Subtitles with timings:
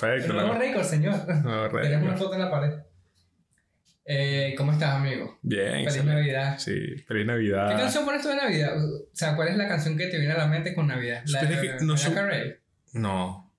[0.00, 0.32] perfecto.
[0.32, 0.54] ¿no?
[0.54, 1.14] récord, señor.
[1.26, 1.82] Récord.
[1.82, 2.72] Tenemos una foto en la pared.
[4.10, 5.38] Eh, ¿Cómo estás, amigo?
[5.42, 6.14] Bien, Feliz excelente.
[6.14, 6.58] Navidad.
[6.58, 6.72] Sí,
[7.06, 7.78] feliz ¿Qué Navidad.
[7.78, 8.82] canción pones tú de Navidad?
[8.82, 11.22] O sea, ¿cuál es la canción que te viene a la mente con Navidad?
[11.26, 11.94] La de que no.
[12.94, 13.52] No,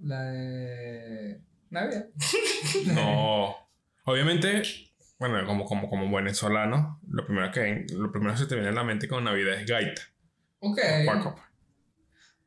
[0.00, 2.06] La de Navidad.
[2.86, 3.54] no.
[4.02, 4.62] Obviamente,
[5.20, 8.72] bueno, como, como, como venezolano, lo primero, que, lo primero que se te viene a
[8.72, 10.02] la mente con Navidad es gaita.
[10.58, 10.80] Ok.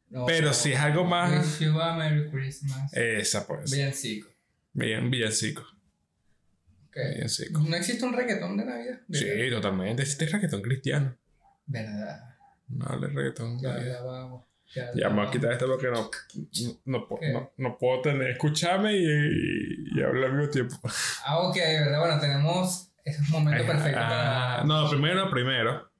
[0.09, 2.91] No, Pero si es algo más- Wish you a Merry Christmas.
[2.93, 3.71] Esa pues.
[3.71, 4.27] Villancico.
[4.73, 5.61] Bien, villancico.
[6.87, 6.97] Ok.
[7.15, 7.59] Villancico.
[7.61, 8.99] ¿No existe un reggaetón de Navidad?
[9.11, 10.03] Sí, totalmente.
[10.03, 11.15] Es reggaetón cristiano.
[11.67, 12.35] Verdad.
[12.69, 13.59] No hable reggaetón.
[13.59, 14.45] Ya, Ya, vamos.
[14.75, 16.11] Ya, ya vamos a quitar esto porque no,
[16.85, 18.29] no, no, no, puedo tener.
[18.29, 20.75] Escucharme y, y, y hablar al mismo tiempo.
[21.25, 21.99] Ah, ok, verdad.
[21.99, 24.63] Bueno, tenemos ese momento perfecto Ah, para.
[24.65, 25.91] no, primero, primero.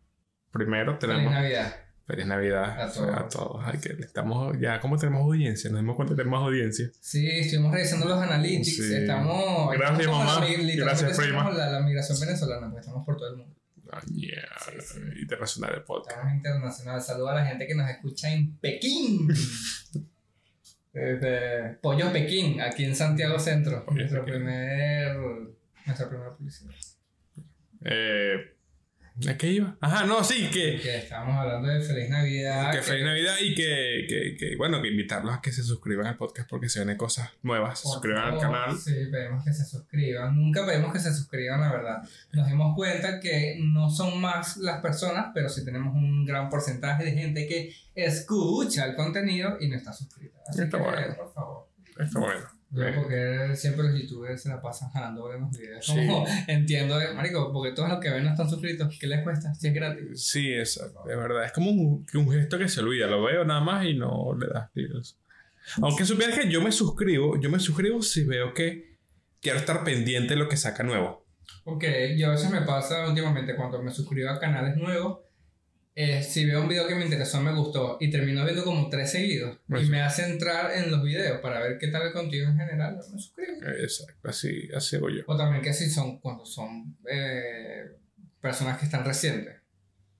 [0.51, 1.33] Primero Feliz tenemos.
[1.33, 1.75] Navidad.
[2.09, 3.15] Feliz Navidad A todos.
[3.15, 3.61] a todos.
[3.63, 6.89] Ay, que estamos ya, como tenemos audiencia, nos dimos cuenta que tenemos audiencia.
[6.99, 8.77] Sí, estuvimos revisando los analytics.
[8.77, 8.95] Sí.
[8.95, 9.71] Estamos.
[9.77, 10.47] Gracias, estamos mamá.
[10.47, 11.51] la Gracias, prima.
[11.51, 13.55] La, la migración venezolana, pues estamos por todo el mundo.
[13.91, 14.41] Ah, yeah.
[14.65, 14.99] Sí, sí.
[15.21, 16.11] Internacional de podcast.
[16.17, 17.01] Estamos internacional.
[17.01, 19.27] Saludos a la gente que nos escucha en Pekín.
[20.93, 23.85] Desde Pollo Pekín, aquí en Santiago Centro.
[23.91, 24.39] Nuestro Pekín.
[24.41, 25.15] primer,
[25.85, 26.73] nuestra primera publicidad.
[27.85, 28.55] Eh,
[29.27, 29.75] ¿A qué iba?
[29.81, 32.71] Ajá, no, sí, que, Que estábamos hablando de Feliz Navidad.
[32.71, 36.15] que feliz Navidad y que, que, que, bueno, que invitarlos a que se suscriban al
[36.17, 37.79] podcast porque se vienen cosas nuevas.
[37.79, 38.77] Se suscriban al canal.
[38.77, 40.35] Sí, pedimos que se suscriban.
[40.35, 41.97] Nunca pedimos que se suscriban, la verdad.
[42.31, 47.03] Nos dimos cuenta que no son más las personas, pero sí tenemos un gran porcentaje
[47.03, 50.39] de gente que escucha el contenido y no está suscrita.
[50.47, 51.15] Así Está que, bueno.
[51.17, 51.67] por favor.
[51.99, 52.58] Está bueno.
[52.71, 52.93] Bien.
[52.95, 55.85] porque siempre los youtubers se la pasan jalando buenos videos.
[55.85, 55.93] Sí.
[55.95, 58.95] Como entiendo, marico, porque todos los que ven no están suscritos.
[58.99, 59.53] ¿Qué les cuesta?
[59.55, 60.23] Si es gratis.
[60.23, 61.45] Sí, es, es verdad.
[61.45, 63.07] Es como un, un gesto que se olvida.
[63.07, 64.91] Lo veo nada más y no le das clic.
[65.81, 68.97] Aunque supieras que yo me suscribo, yo me suscribo si veo que
[69.41, 71.25] quiero estar pendiente de lo que saca nuevo.
[71.63, 71.85] Ok,
[72.17, 75.19] yo a veces me pasa últimamente cuando me suscribo a canales nuevos.
[76.01, 79.11] Eh, si veo un video que me interesó, me gustó y termino viendo como tres
[79.11, 79.91] seguidos Pues y sí.
[79.91, 83.03] me hace entrar en los videos para ver qué tal el contenido en general, me
[83.03, 83.57] suscribo.
[83.77, 85.23] Exacto, así, así hago yo.
[85.27, 87.97] O también que si son cuando son eh,
[88.39, 89.58] personas que están recientes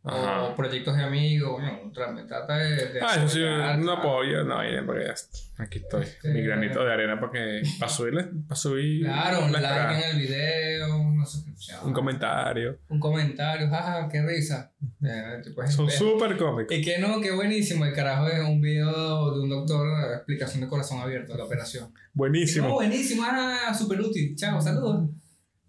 [0.01, 0.43] Ajá.
[0.43, 1.91] o proyectos de amigos, bueno,
[2.25, 2.69] trata de...
[2.93, 3.91] de Ah, eso sí, no claro.
[3.91, 5.37] apoyo, no, ya, porque ya está.
[5.63, 6.05] aquí estoy.
[6.23, 10.17] Mi granito de arena para que para subirle, para subir Claro, un like en el
[10.21, 12.79] video, una suscripción, un comentario.
[12.87, 14.71] un comentario, jaja, qué risa.
[15.03, 16.75] Eh, Son súper cómicos.
[16.77, 17.83] Y que no, qué buenísimo.
[17.85, 21.43] El carajo es un video de un doctor, eh, explicación de corazón abierto de la
[21.43, 21.91] operación.
[21.93, 22.73] No, Buenísimo.
[22.73, 24.33] buenísimo, ah, súper útil.
[24.37, 25.09] Chao, saludos.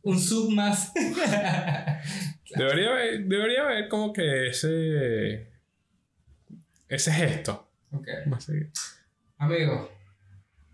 [0.02, 0.92] Un sub más.
[2.56, 5.48] Debería haber, debería haber como que ese
[6.88, 7.68] ese gesto.
[7.92, 8.08] ok.
[8.26, 8.50] Más.
[9.38, 9.90] Amigo,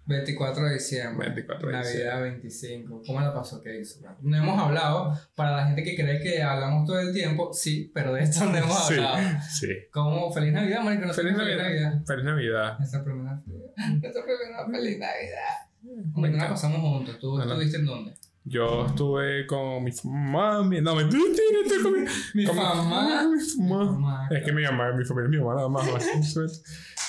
[0.06, 1.28] 24 de diciembre.
[1.28, 3.02] 24 de Navidad 25.
[3.06, 3.60] ¿Cómo la pasó?
[3.62, 4.00] ¿Qué hizo?
[4.22, 5.12] No hemos hablado.
[5.34, 8.56] Para la gente que cree que hablamos todo el tiempo, sí, pero de esto no
[8.56, 9.38] hemos Sí, hablado.
[9.50, 9.68] sí.
[9.92, 10.32] ¿Cómo?
[10.32, 11.12] Feliz Navidad, marico.
[11.12, 12.02] Feliz tengo Navidad.
[12.06, 12.78] Feliz Navidad.
[12.78, 13.70] Nuestra primera Navidad.
[14.00, 15.56] Nuestra primera feliz Navidad.
[15.82, 17.18] Bueno, la pasamos juntos.
[17.20, 18.14] ¿Tú estuviste en dónde?
[18.48, 21.20] Yo estuve con mi mamá, mi, no, mentira,
[21.64, 23.24] estoy con mi, Mi con mamá.
[23.24, 24.28] mi mamá.
[24.30, 25.84] Es que mi mamá, mi familia, mi mamá nada más.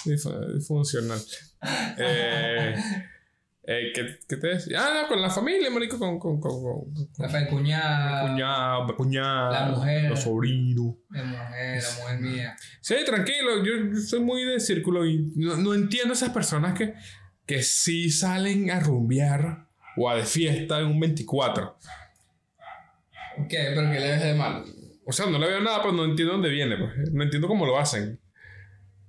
[0.05, 1.19] Es funcional.
[1.97, 2.75] Eh,
[3.63, 4.79] eh, ¿qué, ¿Qué te decía?
[4.79, 7.27] Ah, no, con la familia, marico, con, con, con, con, con
[8.95, 10.09] cuñado, La mujer.
[10.09, 10.95] los sobrinos.
[11.09, 12.55] La mujer, la mujer mía.
[12.81, 16.93] Sí, tranquilo, yo, yo soy muy de círculo y no, no entiendo esas personas que,
[17.45, 19.66] que sí salen a rumbear
[19.97, 21.77] o a de fiesta en un 24.
[23.39, 24.65] Ok, pero ¿qué le ves de malo?
[25.05, 26.75] O sea, no le veo nada, pero no entiendo dónde viene.
[26.77, 27.11] Pues.
[27.13, 28.19] No entiendo cómo lo hacen.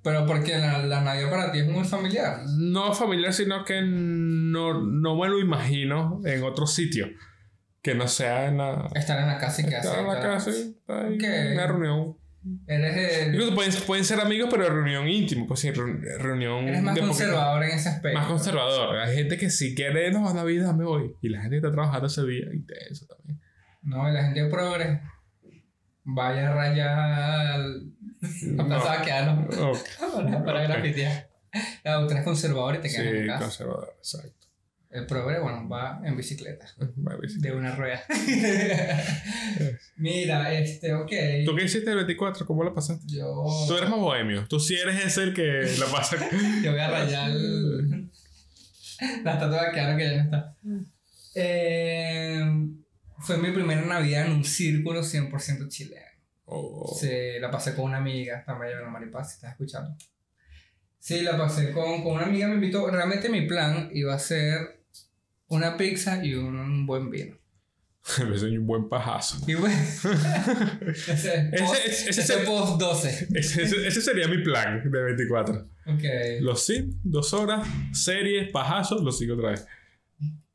[0.03, 2.41] Pero porque la, la Navidad para ti es muy familiar.
[2.59, 7.09] No familiar, sino que no, no me lo imagino en otro sitio.
[7.83, 10.23] Que no sea en la, Estar en la casa y que estar en la hacer.
[10.31, 11.23] casa, está ahí, Ok.
[11.25, 12.18] en una reunión.
[12.67, 15.47] Eres, el- Incluso pueden, pueden ser amigos, pero reunión íntima.
[15.47, 16.69] Pues sí, reun- reunión.
[16.69, 18.19] eres más de poquito- conservador en ese aspecto.
[18.19, 18.97] Más conservador.
[18.99, 21.15] Hay gente que si quiere, no, a Navidad me voy.
[21.23, 22.47] Y la gente está trabajando ese día.
[22.53, 23.41] Intenso también.
[23.83, 25.01] No, y la gente progre.
[26.05, 27.61] Vaya a rayar.
[28.43, 28.83] No No.
[29.05, 29.71] que ah, no.
[29.71, 29.79] Ok.
[30.15, 31.29] para, para grafitear.
[31.85, 33.41] La otra es conservador y te quedas en Sí, casa.
[33.45, 34.38] conservador, exacto.
[34.91, 36.67] El progre, bueno, va en bicicleta.
[36.97, 38.03] Va De una rueda.
[39.97, 41.11] Mira, este, ok.
[41.45, 42.47] ¿Tú qué hiciste el 24?
[42.47, 43.05] ¿Cómo lo pasaste?
[43.07, 43.45] Yo.
[43.67, 44.47] Tú eres más bohemio.
[44.49, 45.43] Tú sí eres ese el que
[45.79, 46.17] la pasa.
[46.63, 48.11] Yo voy a rayar el-
[49.25, 50.57] la estatua de Keanu que ya no está.
[51.35, 52.41] Eh,
[53.21, 56.07] fue mi primera Navidad en un círculo 100% chileno.
[56.47, 56.97] Oh.
[56.99, 59.95] Se la pasé con una amiga, también una Maripaz, si estás escuchando.
[60.99, 62.91] Sí, la pasé con, con una amiga, me invitó.
[62.91, 64.78] Realmente mi plan iba a ser
[65.49, 67.37] una pizza y un, buen vino.
[68.29, 69.39] Me soy un buen pajazo.
[69.47, 69.77] Y bueno,
[70.87, 73.29] ese, post, ese- ese- ese post 12.
[73.35, 75.55] Ese, sería mi plan de 24.
[75.87, 76.03] Ok,
[76.41, 79.67] Los Sims, dos horas, series, pajazos, los sigo otra vez.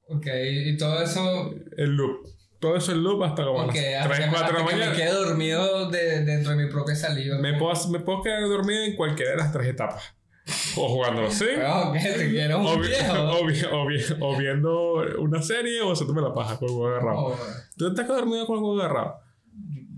[0.08, 0.28] ok,
[0.66, 1.54] y todo eso.
[1.78, 2.28] El loop.
[2.60, 4.58] Todo eso el loop hasta como Ok, las hasta 3, que- 4 de la hasta
[4.58, 4.92] que mañana.
[4.92, 7.38] Me quedé dormido de, dentro de mi propia saliva.
[7.40, 10.04] Me puedo, me puedo quedar dormido en cualquiera de las tres etapas.
[10.76, 11.58] O jugando los Sims.
[11.58, 12.00] Weón, ¿qué?
[12.12, 17.18] ¿Te quiero O, viendo una serie o haciéndome la paja con el huevo agarrado.
[17.20, 17.38] Oh,
[17.78, 19.20] ¿Tú quedado dormido con el huevo agarrado?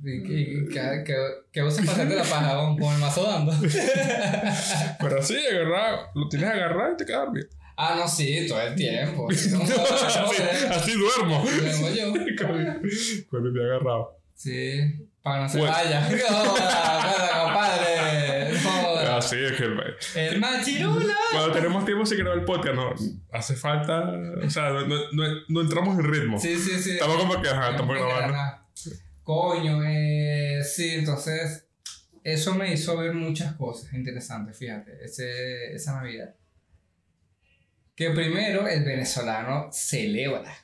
[0.03, 0.67] ¿Y, y,
[1.51, 3.51] qué, usas para hacerte la paja con, con el mazo dando?
[4.99, 7.47] Pero así, agarrado, lo tienes agarrado y te quedas dormido.
[7.77, 9.27] ah, no, sí, todo el tiempo.
[9.31, 9.49] así,
[10.69, 11.43] así duermo.
[11.43, 12.11] Duermo yo.
[12.37, 12.79] Cuando
[13.31, 14.19] cuando te he agarrado.
[14.35, 14.79] Sí,
[15.23, 15.73] para que no se Bueno.
[15.73, 16.01] vaya.
[16.29, 18.24] ¡Joda, compadre!
[19.25, 19.79] Así es que el,
[20.15, 21.13] ¡El machirulo!
[21.31, 22.93] cuando tenemos tiempo sin grabar el podcast, no
[23.31, 24.13] hace falta.
[24.43, 26.39] O sea, no, no, no, no entramos en ritmo.
[26.39, 26.91] Sí, sí, sí.
[26.91, 28.35] Estamos como que, ajá, estamos grabando.
[29.23, 31.65] Coño, eh, sí, entonces
[32.23, 36.35] eso me hizo ver muchas cosas interesantes, fíjate, ese, esa Navidad.
[37.95, 40.55] Que primero el venezolano celebra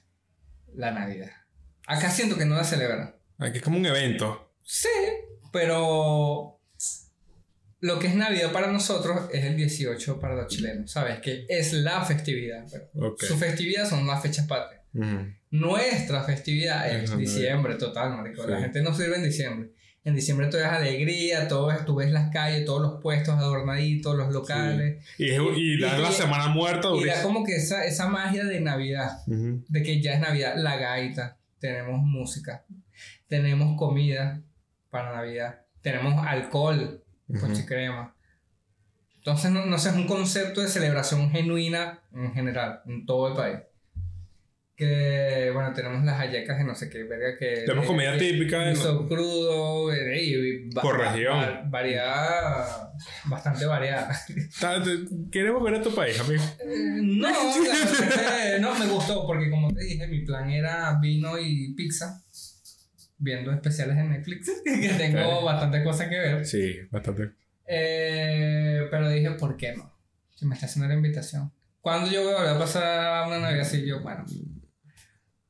[0.73, 1.31] la Navidad.
[1.87, 3.15] Acá siento que no la celebran.
[3.37, 4.53] Aquí es como un evento.
[4.63, 4.89] Sí,
[5.51, 6.60] pero
[7.81, 11.19] lo que es Navidad para nosotros es el 18 para los chilenos, ¿sabes?
[11.19, 12.65] Que es la festividad.
[12.71, 13.23] Pero Ok.
[13.23, 14.81] Su festividad son las fechas patrias.
[14.93, 15.27] Ujú.
[15.51, 18.45] Nuestra festividad es diciembre, total, marico.
[18.47, 18.63] La Sí.
[18.63, 19.71] gente no sirve en diciembre.
[20.03, 24.15] En diciembre todo es alegría, todo es, tú ves las calles, todos los puestos adornaditos,
[24.15, 25.03] los locales.
[25.19, 28.43] Y, es- y Y- la y- semana muerta Y da como que esa, esa magia
[28.45, 29.63] de Navidad, Ujú.
[29.67, 32.65] de que ya es Navidad, la gaita, tenemos música,
[33.27, 34.41] tenemos comida
[34.89, 37.03] para Navidad, tenemos alcohol,
[37.37, 37.65] Ujú.
[37.65, 38.15] crema.
[39.17, 43.33] Entonces, no, no sé, es un concepto de celebración genuina en general, en todo el
[43.35, 43.59] país.
[44.75, 47.63] Que, bueno, tenemos las hallacas de no sé qué, verga, que...
[47.67, 51.37] Tenemos comida eh, típica de Guiso crudo, eh, y Por va- región.
[51.37, 52.89] va- variedad,
[53.25, 54.11] bastante variada.
[54.59, 56.41] Ta- te- Queremos ver a tu país, amigo.
[56.61, 57.27] Eh, No,
[58.55, 62.23] que no me gustó porque como te dije, mi plan era vino y pizza.
[63.23, 66.45] Viendo especiales en Netflix, que tengo bastante cosas que ver.
[66.45, 67.31] Sí, bastante.
[67.67, 69.93] Eh, pero dije, ¿por qué no?
[70.35, 71.51] Si me está haciendo la invitación.
[71.81, 74.25] Cuando yo voy a volver a pasar una Navidad así, yo, bueno,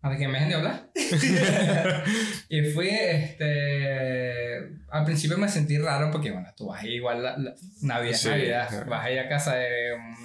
[0.01, 0.89] a que me dejen de hablar.
[2.49, 4.57] y fui, este.
[4.89, 8.27] Al principio me sentí raro porque, bueno, tú vas ahí igual, la, la- Navidad, Sí,
[8.29, 8.83] Navidad, ajá.
[8.83, 9.69] vas ahí a casa de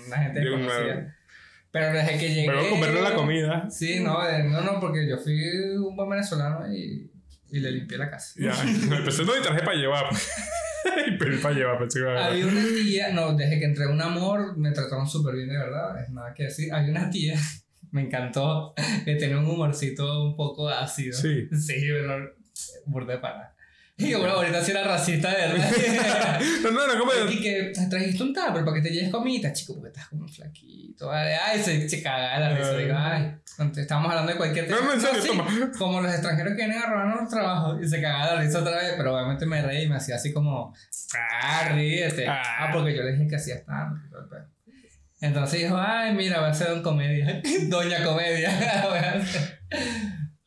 [0.08, 1.14] una gente De desconocida.
[1.70, 2.46] Pero desde que llegué.
[2.46, 3.70] Pero comerle la comida.
[3.70, 5.38] Sí, no, de- no, no, porque yo fui
[5.76, 7.10] un buen venezolano y,
[7.50, 8.34] y le limpié la casa.
[8.37, 8.52] Ya,
[8.96, 10.06] empecé no y traje para llevar.
[11.06, 14.56] y pedí para llevar, pensé que Había una tía, no, desde que entré un amor
[14.56, 16.72] me trataron súper bien, de verdad, es nada que decir.
[16.72, 17.38] Había una tía,
[17.90, 21.16] me encantó, que tenía un humorcito un poco ácido.
[21.16, 21.48] Sí.
[21.52, 22.34] Sí, pero
[22.87, 23.19] burda de
[23.96, 24.08] pana.
[24.08, 26.40] Y yo, bueno, ahorita sí era racista, de verdad.
[26.62, 29.75] No, no, no, como y que trajiste un tupper para que te lleves comida, chico,
[29.75, 31.06] porque estás como flaquito.
[31.06, 32.76] Vale, Ay, se, se caga la risa.
[32.76, 35.46] Digo, ay, cuando estábamos hablando de cualquier No, no, en serio, sí, toma.
[35.79, 38.76] Como los extranjeros que vienen a robarnos los trabajos y se cagaba la risa otra
[38.76, 40.74] vez, pero obviamente me reí y me hacía así como,
[41.43, 42.26] ah, ríete.
[42.29, 42.43] Ah.
[42.58, 43.98] Ah, porque yo le dije que hacía stand
[45.20, 47.41] Entonces dijo, ay, mira, va a ser Don Comedia.
[47.69, 48.50] Doña Comedia.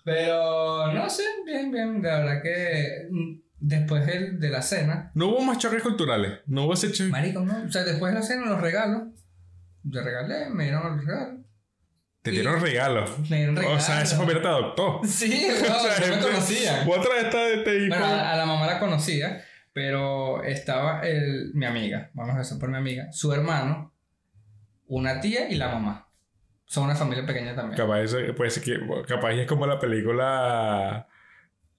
[0.04, 2.02] Pero, no sé, bien, bien.
[2.02, 6.40] La verdad que mm, después del- de la cena, No hubo más choques culturales.
[6.48, 7.10] No hubo ese choque.
[7.10, 7.64] marico, ¿no?
[7.66, 9.04] O sea, después de la cena, los regalos.
[9.84, 11.40] Yo regalé, me dieron los regalos.
[12.22, 13.18] Te dieron regalos.
[13.30, 13.82] Me dieron regalos.
[13.82, 15.02] O sea, esa familia te adoptó.
[15.08, 16.88] Sí, O no, sea, no me gente- conocían.
[16.90, 17.90] Otra de de este hijo.
[17.90, 19.42] Bueno, a, a la mamá la conocía,
[19.74, 23.94] pero estaba el, mi amiga, vamos a decir por mi amiga, su hermano,
[24.88, 26.09] una tía y la mamá.
[26.70, 27.76] Son una familia pequeña también.
[27.78, 31.08] Capaz, eso- puede ser que, capaz es como la película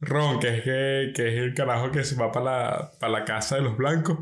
[0.00, 3.24] Ron, que es, que, que es el carajo que se va para la, para la
[3.24, 4.18] casa de los blancos.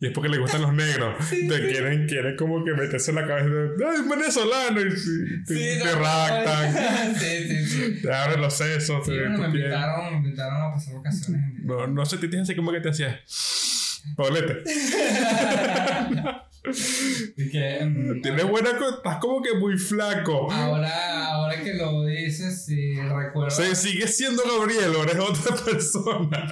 [0.00, 1.14] Y es porque le gustan los negros.
[1.30, 4.80] te quieren, quieren como que meterse en la cabeza de, ¡ay, un venezolano!
[4.82, 5.10] Y sí,
[5.46, 6.74] te, Sí, te no, raptan,
[7.14, 8.02] sí, sí, sí.
[8.02, 9.06] te abren los sesos.
[9.06, 11.54] Sí, te- bueno, me invitaron, me invitaron a pasar vacaciones.
[11.62, 14.02] no, no sé, te así como que te hacías.
[14.16, 14.64] Paulete,
[16.62, 20.50] Que, mm, tienes buena estás como que muy flaco.
[20.50, 23.50] ahora, ahora que lo dices, sí, recuerdo.
[23.50, 26.48] Se sigue siendo Gabriel, o eres otra persona.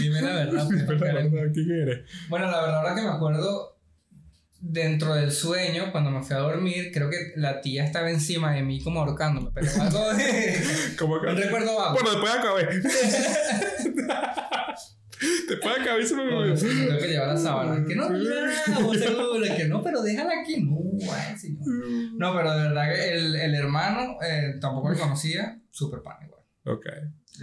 [0.00, 0.66] Dime la verdad.
[2.28, 3.76] Bueno, la verdad, ahora que me acuerdo,
[4.60, 8.62] dentro del sueño, cuando me fui a dormir, creo que la tía estaba encima de
[8.62, 10.62] mí como ahorcándome, pero algo de...
[10.98, 11.94] Como que- Un recuerdo vago.
[12.00, 12.68] Bueno, después acabé.
[15.48, 17.84] Te puede cabeza me No, sí, tengo que llevar la sábana.
[17.86, 20.62] Que no, seguro, que no, pero déjala aquí.
[20.62, 20.78] No,
[21.12, 21.60] ay, señor.
[22.18, 26.40] No, pero de verdad que el, el hermano eh, tampoco le conocía, súper pan igual.
[26.66, 26.86] Ok.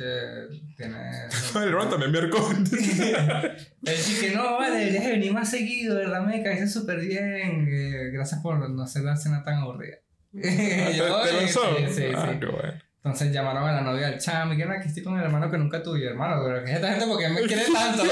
[0.02, 0.48] Eh,
[0.78, 0.96] tiene.
[1.56, 2.50] El hermano también me arcó.
[2.50, 7.68] Él sí que no, vale, deberías de venir más seguido, verdad me caíste súper bien.
[7.70, 9.98] eh, gracias por no hacer la cena tan aburrida.
[10.32, 11.62] ¿Te, Yo, te eh, lanzó?
[11.78, 12.40] Sí, sí, Ah, sí.
[12.40, 12.74] qué bueno.
[13.04, 15.50] Entonces llamaron a la novia del chamo y que no, aquí estoy con el hermano
[15.50, 16.06] que nunca tuve.
[16.06, 18.04] Hermano, pero que es esta gente porque me quiere tanto.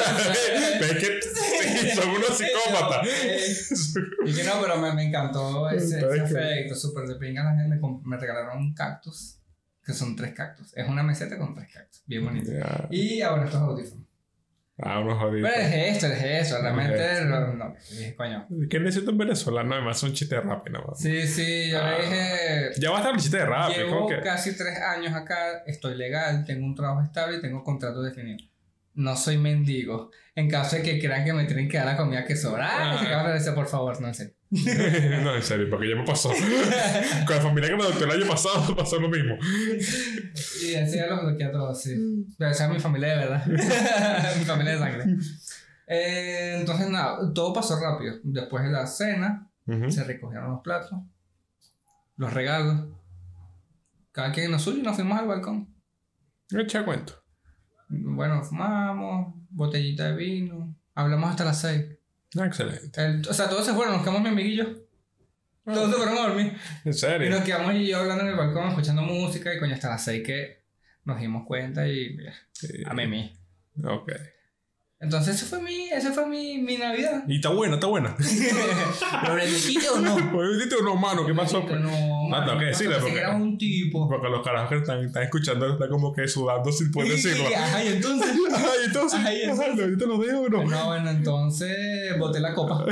[1.60, 3.08] Es que son unos psicópatas.
[4.26, 7.44] y que no, pero me, me encantó ese, ese efecto, súper de pinga.
[7.44, 9.40] La gente me, regalaron un cactus,
[9.84, 10.76] que son tres cactus.
[10.76, 12.52] Es una meseta con tres cactus, bien bonito.
[12.90, 14.09] Y ahora estos audífonos.
[14.82, 15.50] Ah, unos jodidos.
[15.54, 16.96] Pero es esto, es eso, realmente.
[16.96, 17.76] Es No, no,
[18.16, 18.48] coño.
[18.70, 19.74] ¿Qué necesito en venezolano?
[19.76, 21.00] Además, un chiste de rap, nada más.
[21.00, 21.92] Sí, sí, yo Ah.
[21.98, 22.72] le dije.
[22.80, 23.70] Ya va a estar el chiste de rap.
[23.72, 28.38] Llevo casi tres años acá, estoy legal, tengo un trabajo estable y tengo contrato definido.
[29.00, 30.12] No soy mendigo.
[30.36, 32.92] En caso de que crean que me tienen que dar la comida que sobra, ah,
[32.96, 33.00] Ah.
[33.00, 34.34] se acaba de decir, por favor, no en serio.
[35.24, 36.30] no, en serio, porque ya me pasó.
[37.26, 39.38] Con la familia que me adoptó el año pasado pasó lo mismo.
[40.62, 42.26] Y así ya los bloqueé a todos, sí.
[42.38, 43.46] Pero esa es mi familia de verdad.
[44.38, 45.04] mi familia de sangre.
[45.88, 48.16] Eh, entonces, nada, todo pasó rápido.
[48.24, 49.50] Después de la cena,
[49.88, 50.92] se recogieron los platos,
[52.18, 52.90] los regalos.
[54.12, 55.74] Cada quien en lo suyo y nos fuimos al balcón.
[56.52, 57.19] Echa cuento.
[57.90, 61.86] Bueno, fumamos, botellita de vino, hablamos hasta las seis.
[62.40, 63.04] Ah, excelente.
[63.04, 64.86] El- o sea, todos se fueron, nos quedamos mi amiguillo.
[65.66, 66.54] Todos se fueron a dormir.
[66.86, 67.30] En Y serio.
[67.30, 70.24] nos quedamos y yo hablando en el balcón, escuchando música y coño, hasta las seis
[70.26, 70.64] que
[71.06, 72.18] nos dimos cuenta y
[72.52, 72.68] Sí.
[72.86, 73.38] a mí.
[73.84, 74.12] Ok.
[75.02, 77.24] Entonces, ese fue mi, ese fue mi, mi Navidad.
[77.26, 78.18] Y está buena, está buena.
[79.28, 80.16] ¿Lo rendiste o no?
[80.38, 81.66] Oye, diste unos manos, ¿qué pasó?
[81.66, 81.80] pues?
[81.80, 83.12] No, No, tengo que decirle, porque...
[83.14, 84.10] porque- era un tipo.
[84.10, 87.46] Porque los carajos que están, están escuchando están como que sudando sin poder decirlo.
[87.56, 88.30] Ajá, y entonces...
[88.54, 90.66] Ay, entonces, Ay, ajá, ahorita lo dejo o no.
[90.66, 92.84] No, bueno, entonces boté la copa.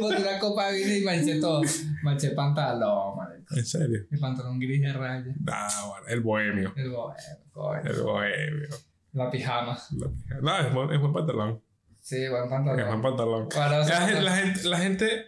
[0.00, 1.62] boté la copa y manché todo.
[2.02, 3.54] Manché pantalón, marico.
[3.54, 4.00] En serio.
[4.10, 5.32] El pantalón gris de raya.
[5.46, 6.72] Ah, bueno, el bohemio.
[6.76, 7.80] El bohemio.
[7.84, 8.68] El bohemio.
[9.14, 9.78] La pijama.
[9.98, 11.62] La- No, es buen, es buen pantalón.
[12.00, 13.00] Sí, buen Es buen pantalón.
[13.02, 13.48] pantalón.
[13.48, 14.08] La, pantalón.
[14.36, 15.26] gente, la gente,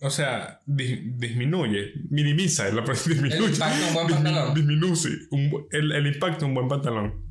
[0.00, 4.54] o sea, dis- disminuye, minimiza el, disminuye, El impacto de un buen pantalón.
[4.54, 7.26] disminuye un el, el impacto de un buen pantalón.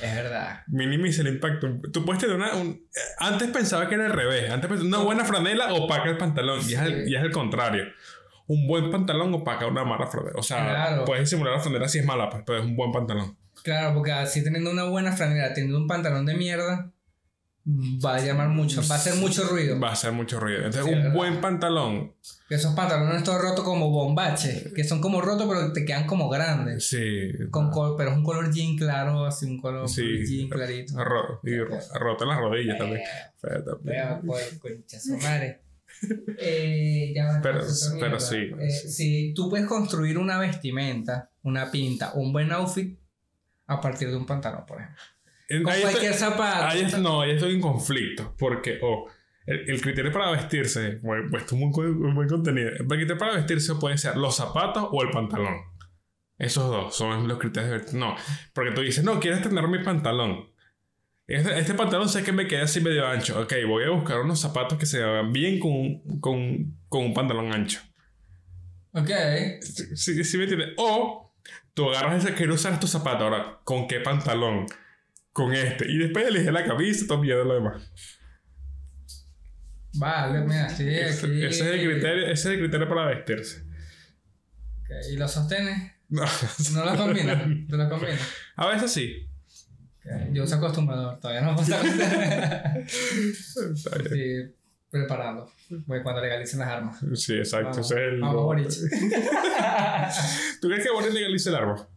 [0.00, 0.62] Es verdad.
[0.68, 1.68] Minimiza el impacto.
[1.92, 2.54] Tú puedes tener una.
[2.56, 2.80] un-
[3.18, 4.50] antes pensaba que era al revés.
[4.50, 6.60] Antes pensaba, una buena franela opaca el pantalón.
[6.68, 7.84] Y es, el, y es el contrario.
[8.46, 10.36] Un buen pantalón opaca una mala franela.
[10.38, 11.04] O sea, Claro.
[11.04, 13.36] puedes simular la franela si es mala, pues, pero es un buen pantalón.
[13.64, 16.92] Claro, porque así teniendo una buena franela, teniendo un pantalón de mierda,
[17.66, 19.80] va a llamar mucho, va a hacer mucho ruido.
[19.80, 20.58] Va a hacer mucho ruido.
[20.58, 21.14] Entonces, Sí, un verdad.
[21.14, 22.12] buen pantalón.
[22.50, 26.86] Esos pantalones todos rotos como bombache, que son como rotos pero te quedan como grandes.
[26.86, 27.30] Sí.
[27.50, 30.02] Con col- pero es un color jean claro, así un color Sí.
[30.26, 30.92] jean clarito.
[31.02, 33.00] Ro- y ro- roto en las rodillas también.
[33.40, 33.82] Feo también.
[33.96, 35.62] Vea, pues, concha su madre.
[36.38, 37.60] Eh, ya Pero-
[37.98, 38.88] pero sí, Eh, sí.
[38.90, 42.98] Si tú puedes construir una vestimenta, una pinta, un buen outfit
[43.66, 45.02] a partir de un pantalón, por ejemplo.
[45.48, 46.64] Con Ahí estoy- cualquier zapato.
[46.66, 48.34] ahí estoy- no, ahí estoy en conflicto.
[48.38, 49.06] Porque, oh,
[49.46, 51.70] el, el criterio para vestirse, bueno, pues esto es un,
[52.14, 52.70] buen- contenido.
[52.70, 55.56] El criterio para vestirse puede ser los zapatos o el pantalón.
[56.38, 58.00] Esos dos son los criterios de vestir.
[58.00, 58.16] No,
[58.54, 60.50] porque tú dices, no, quiero estrenar mi pantalón.
[61.26, 63.40] Este, este pantalón sé que me queda así medio ancho.
[63.40, 67.14] Ok, voy a buscar unos zapatos que se vean bien con, un- con, con un
[67.14, 67.80] pantalón ancho.
[68.92, 69.10] Ok.
[69.60, 70.70] Sí, sí, sí me entiendes.
[70.78, 71.33] O
[71.74, 73.22] tú agarras ese, quiero usar estos zapatos.
[73.22, 74.66] Ahora, ¿con qué pantalón?
[75.32, 75.90] Con este.
[75.90, 77.82] Y después eliges la camisa y todo miedo lo demás.
[79.96, 81.44] Vale, mira, sí, Ese, aquí.
[81.44, 83.64] ese es el criterio, ese es el criterio para vestirse.
[85.10, 85.92] ¿Y los sostenes?
[86.08, 86.24] No.
[86.72, 87.66] ¿No los combinan?
[87.66, 88.18] ¿Te los combinan?
[88.56, 89.28] A veces sí.
[90.32, 91.60] Yo uso acostumbrador, todavía no.
[91.60, 92.86] Está bien.
[94.10, 94.54] Sí,
[95.00, 95.50] preparando.
[95.86, 96.98] Voy cuando legalicen las armas.
[97.14, 97.70] Sí, exacto.
[97.70, 98.20] Vamos, es el.
[98.20, 98.68] vamos, Boric.
[100.60, 101.88] ¿Tú crees que Boris legalice el arma?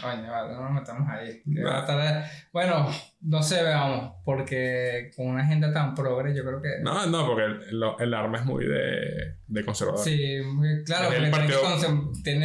[0.00, 1.40] Coño, vale, no nos metamos ahí.
[1.64, 2.90] Va a estar- Bueno,
[3.22, 6.80] no sé, veamos, porque con una agenda tan progre, yo creo que.
[6.82, 10.04] No, no, porque el, el arma es muy de, de conservador.
[10.04, 11.62] Sí, muy- claro, Es porque tiene, partido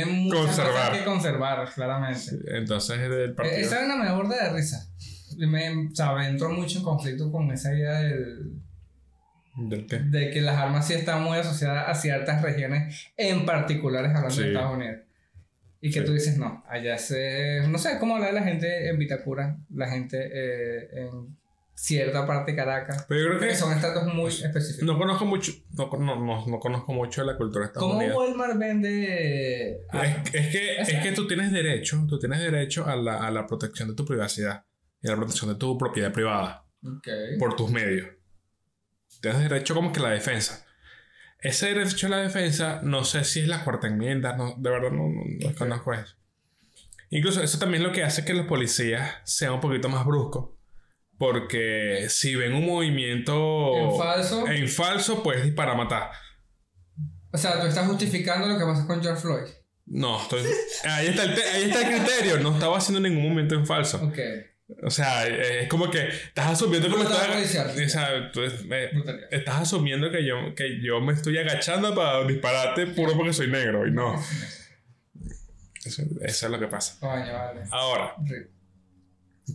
[0.06, 0.74] muchas conservar.
[0.74, 2.22] cosas que conservar, claramente.
[2.58, 3.58] Entonces es del partido.
[3.58, 4.88] Eh, Esa vaina me aborda de risa.
[5.38, 8.54] Me, o sea, me entro mucho en conflicto con esa idea del,
[9.56, 10.00] ¿Del qué?
[10.00, 14.42] de que las armas sí están muy asociadas a ciertas regiones, en particulares hablando Sí.
[14.44, 14.98] de Estados Unidos.
[15.82, 16.06] Y que Sí.
[16.06, 17.62] tú dices, no, allá se...
[17.70, 21.38] No sé cómo habla de la gente en Vitacura, la gente eh, en
[21.74, 23.06] cierta parte de Caracas.
[23.08, 24.84] Pero yo creo Que son estatus muy específicos.
[24.86, 28.06] no conozco mucho, no, no, no, no conozco mucho de la cultura de Estados ¿Cómo.
[28.18, 29.86] Walmart vende
[30.34, 33.88] es que, es que tú tienes derecho, tú tienes derecho a la, a la protección
[33.88, 34.66] de tu privacidad.
[35.02, 37.08] Y la protección de tu propiedad privada Ok.
[37.40, 38.08] por tus medios.
[39.22, 40.66] Tienes derecho como que a la defensa.
[41.42, 44.92] Ese derecho a la defensa, no sé si es la cuarta enmienda, no, de verdad
[44.92, 45.58] no, no, no Ok.
[45.58, 46.16] conozco eso.
[47.10, 50.52] Incluso eso también lo que hace que los policías sean un poquito más bruscos.
[51.18, 54.48] Porque si ven un movimiento En falso.
[54.48, 56.12] en falso, puedes disparar a matar.
[57.32, 59.50] O sea, tú estás justificando lo que pasa con George Floyd.
[59.86, 60.44] No, estoy...
[60.86, 62.40] ahí, está el ahí está el criterio.
[62.40, 63.98] No estaba haciendo ningún momento en falso.
[64.04, 64.18] Ok.
[64.84, 67.66] O sea, eh, es como que estás asumiendo que me Brutalidad estás...
[67.74, 67.86] policial.
[67.86, 68.42] O sea, tú-
[68.94, 69.28] Brutalidad.
[69.34, 73.88] estás asumiendo que yo, que yo me estoy agachando para dispararte puro porque soy negro.
[73.88, 74.24] Y no.
[75.84, 76.98] Eso, eso es lo que pasa.
[77.06, 77.32] Vale.
[77.72, 78.16] Ahora,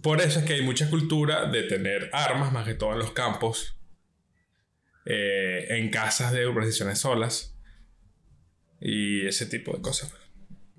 [0.02, 3.12] por eso es que hay mucha cultura de tener armas, más que todo en los
[3.12, 3.78] campos,
[5.06, 7.54] eh, en casas de urbanizaciones solas
[8.80, 10.12] y ese tipo de cosas.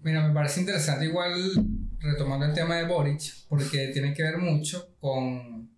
[0.01, 1.33] Mira, me parece interesante igual
[1.99, 5.69] retomando el tema de Boric, porque tiene que ver mucho con,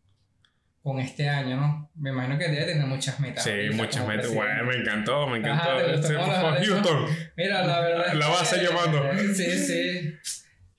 [0.82, 1.92] con este año, ¿no?
[1.96, 3.44] Me imagino que debe tener muchas metas.
[3.44, 4.34] Sí, muchas metas.
[4.34, 5.70] Bueno, me encantó, me encantó.
[5.72, 6.08] Ajá, ¿te gustó
[6.54, 6.74] Este, hecho?
[6.74, 7.06] Houston.
[7.36, 8.14] Mira, la verdad.
[8.14, 9.04] La base llamando.
[9.34, 10.14] Sí, sí.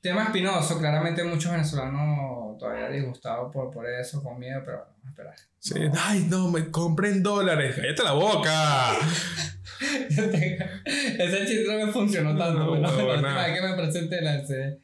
[0.00, 5.08] Tema espinoso, claramente muchos venezolanos todavía disgustados por, por eso, con miedo, pero vamos a
[5.08, 5.34] esperar.
[5.58, 7.74] Sí, Ay, no, me compré en dólares.
[7.76, 8.96] Cállate la boca.
[10.84, 12.58] Ese chiste no me funcionó tanto.
[12.60, 13.14] No, bueno, la huevona.
[13.14, 14.78] última vez que me presenté lancé.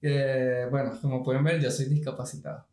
[0.00, 2.66] Que, bueno, como pueden ver, yo soy discapacitado.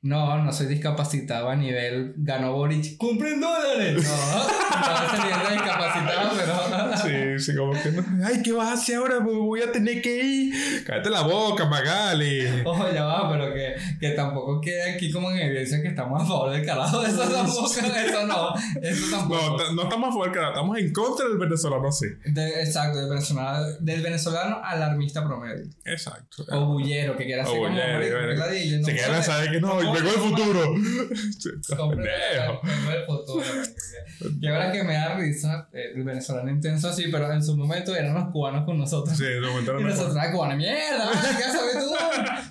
[0.00, 2.96] No, no soy discapacitado a nivel ganó Boric.
[2.98, 3.94] ¡Cumplen dólares!
[4.06, 4.16] No,
[4.80, 6.96] no a ese nivel de discapacitado, pero.
[7.38, 8.04] Sí, sí, como que no.
[8.24, 9.16] Ay, ¿qué vas a hacer ahora?
[9.24, 10.84] Pues voy a tener que ir.
[10.84, 12.62] Cállate la boca, Magali.
[12.64, 16.26] Ojo, ya va, pero que, que tampoco quede aquí como en evidencia que estamos a
[16.26, 17.02] favor del carajo.
[17.04, 18.54] Eso tampoco, eso no.
[18.80, 19.56] Eso tampoco.
[19.58, 20.48] No, no estamos a favor, cara.
[20.50, 22.06] Estamos en contra del venezolano, sí.
[22.26, 25.64] De- exacto, del venezolano, del venezolano alarmista promedio.
[25.84, 26.44] Exacto.
[26.52, 29.94] O bullero, que quiera O ser como bullero, Se puede- saber que no, no vengo
[29.94, 30.74] del puede- futuro.
[30.74, 31.76] Pendejo.
[31.76, 33.44] compre el futuro.
[34.40, 37.94] Y ahora que me da risa, eh, el venezolano intenso así, pero en su momento
[37.94, 39.16] eran los cubanos con nosotros.
[39.16, 41.90] Sí, de momento no Y nosotros, ah, cubana, mierda, ¿qué sabes tú?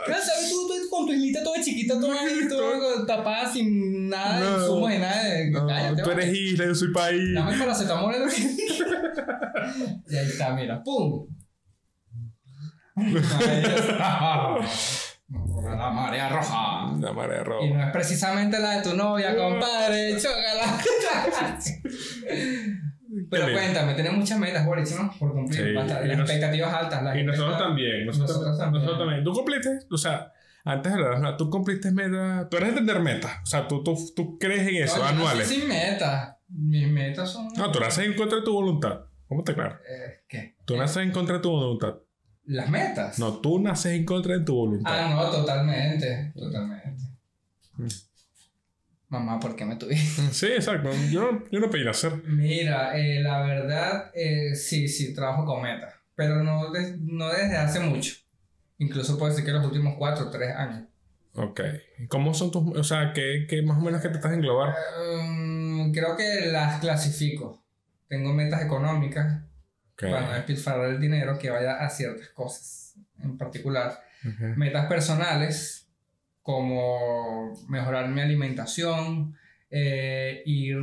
[0.06, 0.68] ¿Qué sabes tú?
[0.68, 4.58] Tú con tu islita toda chiquita, toda, tapada sin nada de No.
[4.62, 5.52] insumos y nada de.
[5.52, 7.34] Cállate, tú eres isla, yo soy país.
[7.34, 8.16] Dame el paracetamol.
[10.10, 11.28] y ahí está, mira, ¡pum!
[12.98, 14.58] Está.
[15.30, 16.94] La marea roja.
[17.00, 17.68] La marea Y roja.
[17.74, 20.16] no es precisamente la de tu novia, compadre.
[20.18, 20.78] Chócala.
[23.30, 25.12] Pero Qué cuéntame, tienes muchas metas, Boris, ¿no?
[25.20, 25.60] Por cumplir.
[25.60, 27.04] Sí, y Las nos- expectativas altas.
[27.04, 28.06] las Y nosotros expectativas- también.
[28.06, 28.84] Nosotros, Nosotros también.
[28.84, 29.24] nosotros también.
[29.24, 29.70] ¿Tú cumpliste?
[29.92, 30.32] O sea,
[30.64, 32.48] antes de hablar, tú cumpliste metas.
[32.50, 33.32] Tú eres de tener metas.
[33.44, 35.48] O sea, tú, tú, tú crees en eso, No, yo anuales.
[35.48, 36.36] nací sin metas.
[36.50, 37.48] Mis metas son.
[37.58, 39.02] No, tú naces en contra de tu voluntad.
[39.28, 39.76] ¿Cómo te claro?
[39.76, 40.56] Eh, ¿Qué?
[40.66, 41.96] Tú naces en contra de tu voluntad.
[42.48, 43.20] Las metas.
[43.20, 44.92] No, tú naces en contra de tu voluntad.
[44.94, 46.32] Ah, no, totalmente.
[46.36, 47.04] Totalmente.
[47.78, 47.88] Mm.
[49.10, 50.22] Mamá, ¿por qué me tuviste?
[50.34, 50.90] Sí, exacto.
[51.12, 52.14] Yo, no- yo no pedí nacer.
[52.26, 55.94] Mira, eh, la verdad, eh, sí, sí, trabajo con metas.
[56.16, 58.16] Pero no, des- no desde hace mucho.
[58.80, 60.88] Incluso puede ser que los últimos cuatro o tres años.
[61.36, 61.62] Ok.
[62.00, 62.64] ¿Y ¿Cómo son tus...
[62.78, 64.74] O sea, ¿qué, qué más o menos que te estás englobar?
[65.22, 67.64] Um, creo que las clasifico.
[68.08, 69.44] Tengo metas económicas
[70.00, 70.12] Ok.
[70.12, 74.00] para no despilfarrar el dinero que vaya a ciertas cosas en particular.
[74.26, 74.56] Ok.
[74.58, 75.88] Metas personales
[76.44, 79.36] como mejorar mi alimentación,
[79.70, 80.78] eh, ir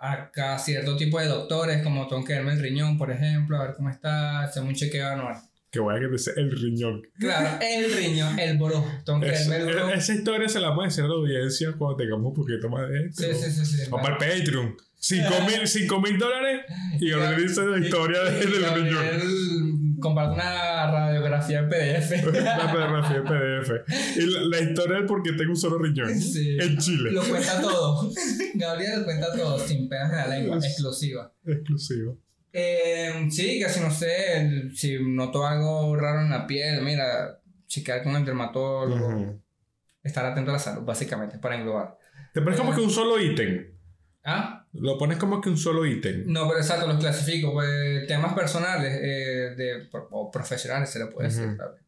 [0.00, 3.74] a cierto tipo de doctores, como tengo que verme el riñón, por ejemplo, a ver
[3.76, 5.36] cómo está, hacer un chequeo anual.
[5.70, 7.02] Que voy a que te dice el riñón.
[7.18, 8.84] Claro, el riñón, el bro.
[9.22, 9.88] Es- el bro.
[9.90, 12.88] esa historia se la vamos a decir a la audiencia cuando tengamos un poquito más
[12.88, 13.22] de esto.
[13.24, 13.66] Sí, sí, sí.
[13.66, 13.88] sí.
[13.90, 14.76] O para el Patreon.
[15.06, 16.62] 5 mil, dólares
[16.98, 18.94] y Gabriel dice la historia de- del riñón.
[19.04, 19.22] Gabriel
[20.00, 22.10] comparte una radiografía en PDF.
[22.42, 23.70] La fotografía en PDF.
[24.16, 26.14] Y la, la historia del por qué tengo un solo riñón.
[26.18, 26.56] Sí.
[26.60, 27.12] En Chile.
[27.12, 28.10] Lo cuenta todo.
[28.54, 31.32] Gabriel lo cuenta todo, sin pedas en la lengua, Es- exclusiva.
[31.46, 32.18] Exclusivo.
[32.52, 37.40] Eh, sí, que si no sé, el- si noto algo raro en la piel, mira,
[37.66, 39.40] chequear con el dermatólogo,
[40.02, 41.98] estar atento a la salud, básicamente, para englobar.
[42.32, 43.66] Te pones como que un solo ítem.
[44.24, 44.53] ¿Ah?
[44.74, 46.24] Lo pones como que un solo ítem.
[46.26, 47.52] No, pero exacto, los clasifico.
[47.52, 51.56] Pues, temas personales eh, de, o profesionales, se le puede decir.
[51.56, 51.84] ¿sabes?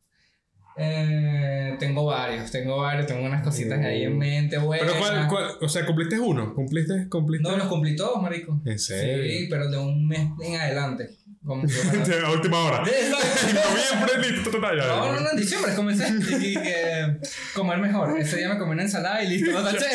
[0.78, 4.86] Eh, tengo varios, tengo varios, tengo unas cositas ahí en mente, buenas.
[4.86, 7.48] Pero cuál, cuál, o sea, cumpliste uno, cumpliste, cumpliste.
[7.48, 8.60] No, los cumplí todos, marico.
[8.64, 9.24] ¿En serio?
[9.24, 11.08] Sí, pero de un mes en adelante.
[11.46, 12.78] Como que, a última hora.
[12.78, 14.86] En noviembre, listo, total, ya.
[14.88, 16.08] No, no, no, en diciembre comencé.
[16.08, 17.18] Y, y que
[17.54, 18.18] comer mejor.
[18.18, 19.86] Ese día me comí una ensalada y listo, lo taché.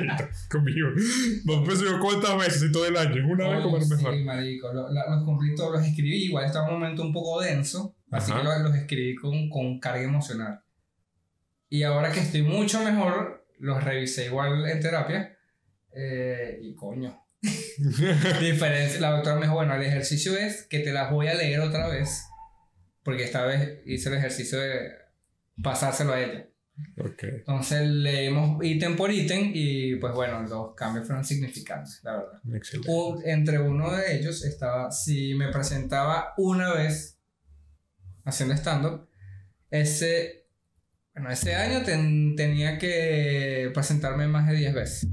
[0.00, 0.88] Listo, conmigo.
[1.44, 3.26] No pues yo cuántas veces y todo el año.
[3.28, 4.16] Una vez comer sí, mejor.
[4.24, 4.72] marico.
[4.72, 6.24] Lo- los cumplí todos, los escribí.
[6.24, 7.94] Igual estaba un momento un poco denso.
[8.10, 8.40] Así Ajá.
[8.40, 10.62] que los, los escribí con, con carga emocional.
[11.68, 15.36] Y ahora que estoy mucho mejor, los revisé igual en terapia.
[15.94, 17.22] eh, y coño.
[18.40, 19.00] Diferencia.
[19.00, 21.88] La doctora me dijo, bueno, el ejercicio es que te las voy a leer otra
[21.88, 22.24] vez.
[23.02, 24.90] Porque esta vez hice el ejercicio de
[25.62, 26.46] pasárselo a ella.
[26.98, 27.22] Ok.
[27.24, 32.40] Entonces leímos ítem por ítem y pues bueno, los cambios fueron significantes, la verdad.
[32.54, 32.90] Excelente.
[32.90, 37.18] Un- entre uno de ellos estaba, si me presentaba una vez
[38.24, 39.08] haciendo stand-up,
[39.70, 40.46] ese,
[41.14, 45.08] bueno, ese año ten- tenía que presentarme más de 10 veces.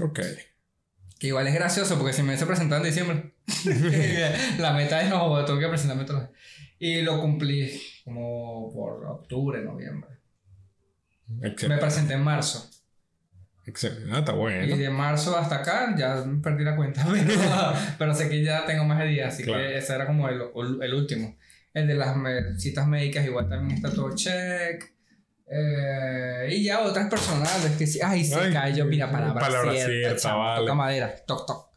[0.00, 0.20] Ok.
[1.24, 3.32] Que igual es gracioso porque si me hubiese presentado en diciembre,
[4.58, 6.30] la meta es no, tengo que presentarme todos los
[6.78, 10.10] Y lo cumplí como por octubre, noviembre.
[11.28, 11.80] Me Excelente.
[11.80, 12.68] presenté en marzo.
[13.64, 14.10] Excelente.
[14.12, 14.76] Ah, está Y bueno.
[14.76, 17.02] de marzo hasta acá ya perdí la cuenta.
[17.10, 19.60] Pero, pero sé que ya tengo más de días, así Claro.
[19.62, 20.42] que ese era como el,
[20.82, 21.38] el último.
[21.72, 24.92] El de las me- citas médicas igual también está todo check.
[25.46, 28.00] Eh, y ya otras personales que sí.
[28.02, 29.90] Ay, se Ay, cayó, mira, palabra, palabra cierta.
[29.92, 30.60] cierta, chamo, vale.
[30.62, 31.68] Toca madera, toc, toc.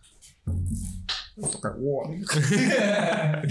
[1.52, 1.76] Toca.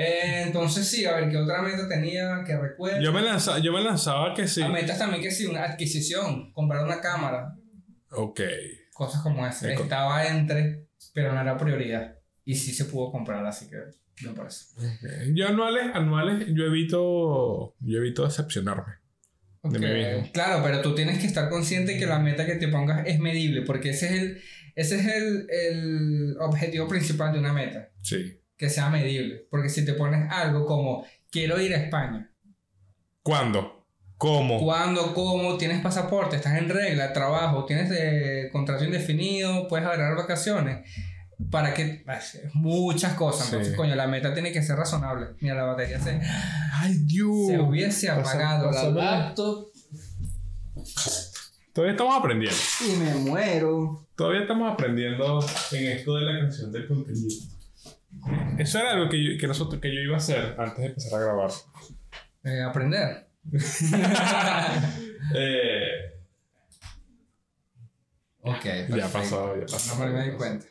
[0.00, 3.00] Eh, entonces sí, a ver, ¿qué otra meta tenía que recuerdo?
[3.00, 4.62] Yo me lanzaba, yo me lanzaba que sí.
[4.62, 7.56] Ah, metas también que sí, una adquisición, comprar una cámara.
[8.12, 8.40] Ok.
[8.92, 9.72] Cosas como esa.
[9.72, 12.14] Eco- Estaba entre, pero no era prioridad.
[12.44, 13.76] Y sí se pudo comprar, así que
[14.24, 14.66] me parece.
[14.76, 15.34] Ok.
[15.34, 18.97] Yo anuales, anuales, yo evito, yo evito decepcionarme.
[19.62, 20.32] De mí Ok, mismo.
[20.32, 23.62] Claro, pero tú tienes que estar consciente que la meta que te pongas es medible,
[23.62, 24.42] porque ese es el,
[24.76, 28.40] ese es el, el objetivo principal de una meta, Sí.
[28.56, 29.46] que sea medible.
[29.50, 32.30] Porque si te pones algo como quiero ir a España,
[33.22, 33.86] ¿Cuándo?
[34.16, 34.58] ¿Cómo?
[34.58, 40.88] ¿cuándo, cómo, tienes pasaporte, estás en regla, trabajo, tienes eh, contrato indefinido, puedes agarrar vacaciones?
[41.50, 42.04] Para que
[42.54, 43.52] muchas cosas, Sí.
[43.54, 45.28] entonces coño, la meta tiene que ser razonable.
[45.40, 46.20] Mira, la batería se,
[46.72, 47.46] Ay, Dios.
[47.46, 49.68] se hubiese Pasa- apagado la laptop
[51.72, 52.56] Todavía estamos aprendiendo.
[52.86, 54.04] y me muero.
[54.16, 55.38] Todavía estamos aprendiendo
[55.72, 57.28] en esto de la creación del contenido.
[58.58, 61.20] Eso era algo que yo, que nosotros, que yo iba a hacer antes de empezar
[61.20, 61.50] a grabar.
[62.44, 63.28] Eh, aprender.
[65.34, 65.90] Eh,
[68.40, 68.64] ok,
[68.96, 70.04] ya pasó, ya pasó.
[70.06, 70.64] No me di cuenta.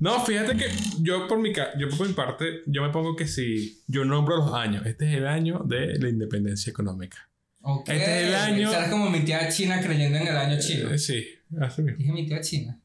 [0.00, 0.66] No, fíjate que
[1.00, 4.52] yo por mi, yo por mi parte, yo me pongo que si yo nombro los
[4.54, 7.30] años, este es el año de la independencia económica.
[7.60, 7.88] Ok.
[7.88, 10.90] Este es el año- Serás como mi tía china creyendo en el año chino.
[10.90, 11.24] Eh, sí,
[11.60, 11.98] así mismo.
[11.98, 12.80] Dije mi tía china.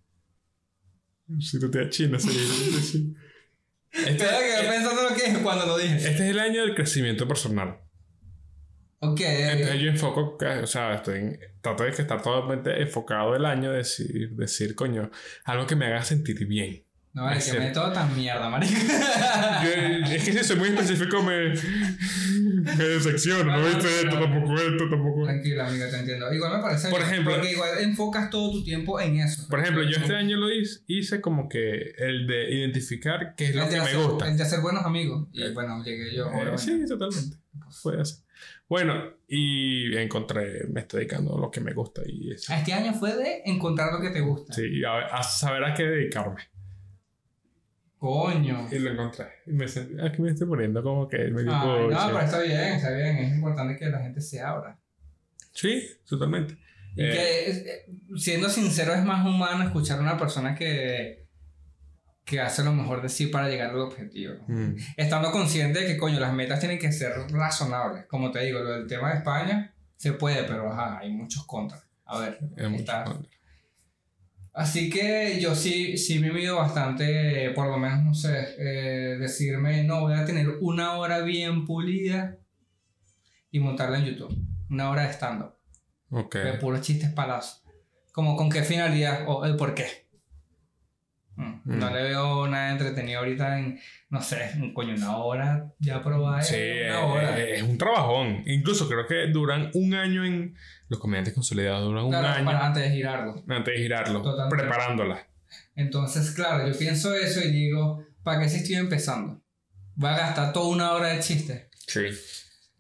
[1.39, 2.29] Si tú te das chino, sí.
[3.91, 5.95] Este, eh, pensando lo que es cuando lo dije.
[5.95, 7.77] este es el año del crecimiento personal.
[8.99, 9.21] Ok.
[9.21, 14.31] Entonces yo enfoco, o sea, estoy en- trato de estar totalmente enfocado el año, decir,
[14.31, 15.11] decir, coño,
[15.45, 16.83] algo que me haga sentir bien.
[17.13, 18.73] No vale, que Ese- me todo tan mierda, marico.
[20.11, 21.49] Es que si soy muy específico me,
[22.75, 25.23] me decepciono, ¿no viste esto, tampoco esto, tampoco...
[25.25, 26.31] Tranquila, amiga, te entiendo.
[26.33, 29.47] Igual me parece Por bien, ejemplo- Porque igual enfocas todo tu tiempo en eso.
[29.49, 33.55] Por ejemplo, yo este año lo hice, hice como que el de identificar qué es
[33.55, 34.27] lo que me hacer- gusta.
[34.29, 35.27] El de hacer buenos amigos.
[35.33, 36.27] Y Eh, bueno, llegué yo.
[36.27, 37.37] Eh, sí, totalmente.
[37.83, 38.26] Puede ser.
[38.69, 42.53] Bueno, y encontré, me estoy dedicando a lo que me gusta y eso.
[42.53, 44.53] Este año fue de encontrar lo que te gusta.
[44.53, 46.41] Sí, a, a saber a qué dedicarme.
[47.97, 48.67] Coño.
[48.71, 49.25] Y lo encontré.
[49.47, 52.59] Y me sentí- aquí me estoy poniendo como que medio Ay, no, pero está bien,
[52.75, 53.17] está bien.
[53.17, 54.77] Es importante que la gente se abra.
[55.53, 56.55] Sí, totalmente.
[56.95, 57.85] Y Eh, que, eh,
[58.17, 61.26] siendo sincero, es más humano escuchar a una persona que,
[62.27, 64.35] que hace lo mejor de sí para llegar al objetivo.
[64.47, 68.05] mm, Estando consciente de que, coño, las metas tienen que ser razonables.
[68.07, 71.87] Como te digo, lo del tema de España se puede, pero ajá, hay muchos contras.
[72.03, 72.37] A ver,
[72.75, 73.05] está-.
[74.53, 79.83] Así que yo sí, sí me mido bastante, por lo menos, no sé, eh, decirme,
[79.85, 82.35] no, voy a tener una hora bien pulida
[83.51, 84.35] y montarla en YouTube.
[84.69, 85.53] Una hora de stand-up.
[86.09, 86.35] Ok.
[86.35, 87.63] De puros chistes palazos.
[88.11, 90.06] Como con qué finalidad o el por qué.
[91.37, 96.01] Mm, No le veo nada entretenido ahorita en, no sé, un coño, una hora ya
[96.03, 96.41] probada.
[96.41, 96.55] Sí,
[96.89, 97.39] una hora.
[97.39, 98.41] eh, es un trabajón.
[98.47, 100.55] Incluso creo que duran un año en.
[100.89, 103.43] Los comediantes consolidados duran un año para antes de girarlo.
[103.49, 104.63] antes de girarlo, Totalmente.
[104.65, 105.27] preparándola.
[105.75, 109.41] Entonces, claro, yo pienso eso y digo, ¿para qué si estoy empezando?
[110.03, 111.69] Va a gastar toda una hora de chiste.
[111.87, 112.01] Sí.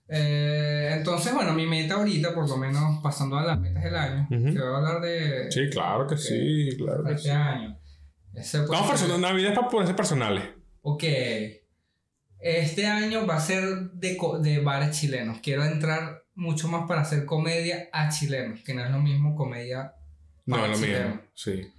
[0.09, 4.27] Eh, entonces, bueno, mi meta ahorita, por lo menos pasando a las metas del año,
[4.31, 4.53] Ujú.
[4.53, 7.35] te voy a hablar de, Sí, claro que sí, claro de que este sí.
[7.35, 7.76] año.
[8.33, 10.43] Ese ser- personas, Navidad es para ponerse personales.
[10.81, 11.03] Ok.
[12.39, 15.39] Este año va a ser de, de bares chilenos.
[15.41, 19.93] Quiero entrar mucho más para hacer comedia a chilenos, que no es lo mismo comedia
[20.45, 21.07] No, Para lo chileno.
[21.09, 21.21] mismo.
[21.33, 21.73] Sí.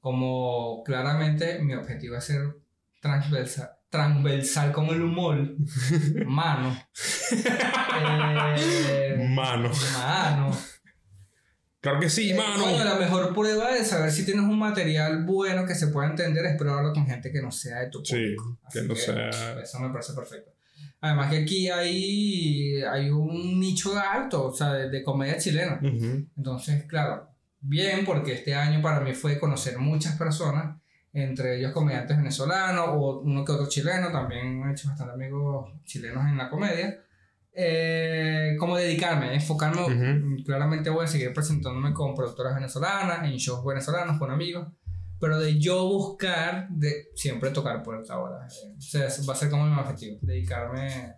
[0.00, 2.56] como claramente mi objetivo es ser
[3.00, 5.56] transversal, transversal como el humor,
[6.26, 6.76] mano.
[7.98, 9.70] Eh, Mano.
[9.94, 10.56] mano.
[11.86, 12.64] Claro que sí, Eh, mano.
[12.64, 16.44] coño, la mejor prueba de saber si tienes un material bueno que se pueda entender
[16.44, 18.58] es probarlo con gente que no sea de tu Sí, público.
[18.72, 19.60] que Así no sea.
[19.62, 20.50] Eso me parece perfecto.
[21.00, 25.78] Además que aquí hay, hay un nicho alto, o sea, de, de comedia chilena.
[25.80, 26.26] Ujú.
[26.36, 27.28] Entonces, claro,
[27.60, 30.76] bien, porque este año para mí fue conocer muchas personas,
[31.12, 36.24] entre ellos comediantes venezolanos o uno que otro chileno, también he hecho bastante amigos chilenos
[36.26, 36.98] en la comedia.
[37.58, 40.44] Eh, como dedicarme, enfocarme, Ujú.
[40.44, 44.68] claramente voy a seguir presentándome con productoras venezolanas, en shows venezolanos, con amigos,
[45.18, 48.46] pero de yo buscar, de siempre tocar puerta ahora.
[48.46, 51.14] Eh, o sea, va a ser como mi objetivo, dedicarme...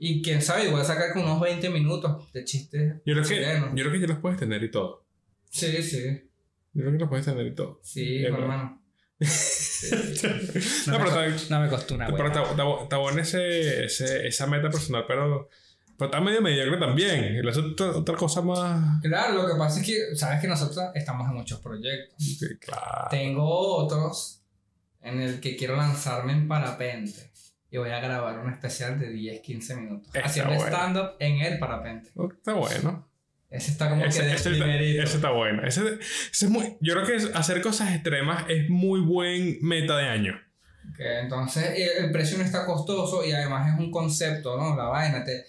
[0.00, 3.40] Y quién sabe, igual sacar con unos 20 minutos de chistes Yo creo que,
[3.74, 5.04] yo creo que ya los puedes tener y todo.
[5.50, 6.30] Sí, sí.
[6.72, 7.80] Yo creo que los puedes tener y todo.
[7.82, 8.80] Sí, Eh, hermano.
[10.86, 14.26] no, pero está, No me costó una pero está, está, bu- está buena ese, ese,
[14.28, 15.48] esa meta personal, pero,
[15.98, 17.34] pero está medio mediocre también.
[17.36, 19.02] Y la otra, otra cosa más.
[19.02, 22.14] Claro, lo que pasa es que, sabes que nosotros estamos en muchos proyectos.
[22.18, 23.08] Sí, claro.
[23.10, 23.44] Tengo
[23.76, 24.42] otros
[25.02, 27.32] en el que quiero lanzarme en parapente.
[27.70, 30.06] Y voy a grabar un especial de 10, 15 minutos.
[30.14, 30.66] Está haciendo bueno.
[30.74, 32.10] stand-up en el parapente.
[32.36, 33.06] Está bueno.
[33.50, 35.02] Ese está como Ese, que de ese- primerito.
[35.02, 35.66] ese está bueno.
[35.66, 35.80] Ese,
[36.30, 40.34] ese es muy, yo creo que hacer cosas extremas es muy buen meta de año.
[40.96, 44.76] Que entonces el, el precio no está costoso y además es un concepto, ¿no?
[44.76, 45.24] La vaina.
[45.24, 45.44] Te,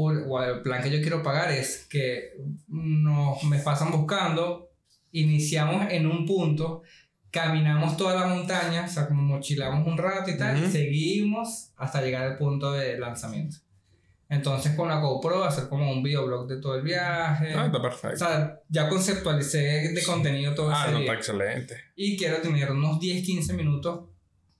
[0.00, 2.34] o, o el plan que yo quiero pagar es que
[2.68, 4.70] nos me pasan buscando,
[5.12, 6.82] iniciamos en un punto,
[7.30, 10.66] caminamos toda la montaña, o sea, como mochilamos un rato y tal, Ujú.
[10.66, 13.56] y seguimos hasta llegar al punto de lanzamiento.
[14.30, 17.54] Entonces con la GoPro hacer como un videoblog de todo el viaje.
[17.56, 18.18] Ah, está o perfecto.
[18.18, 19.58] sea, ya conceptualicé
[19.94, 21.12] de contenido todo Ah, ese no, día.
[21.14, 21.76] está excelente.
[21.96, 24.00] Y quiero tener unos 10-15 minutos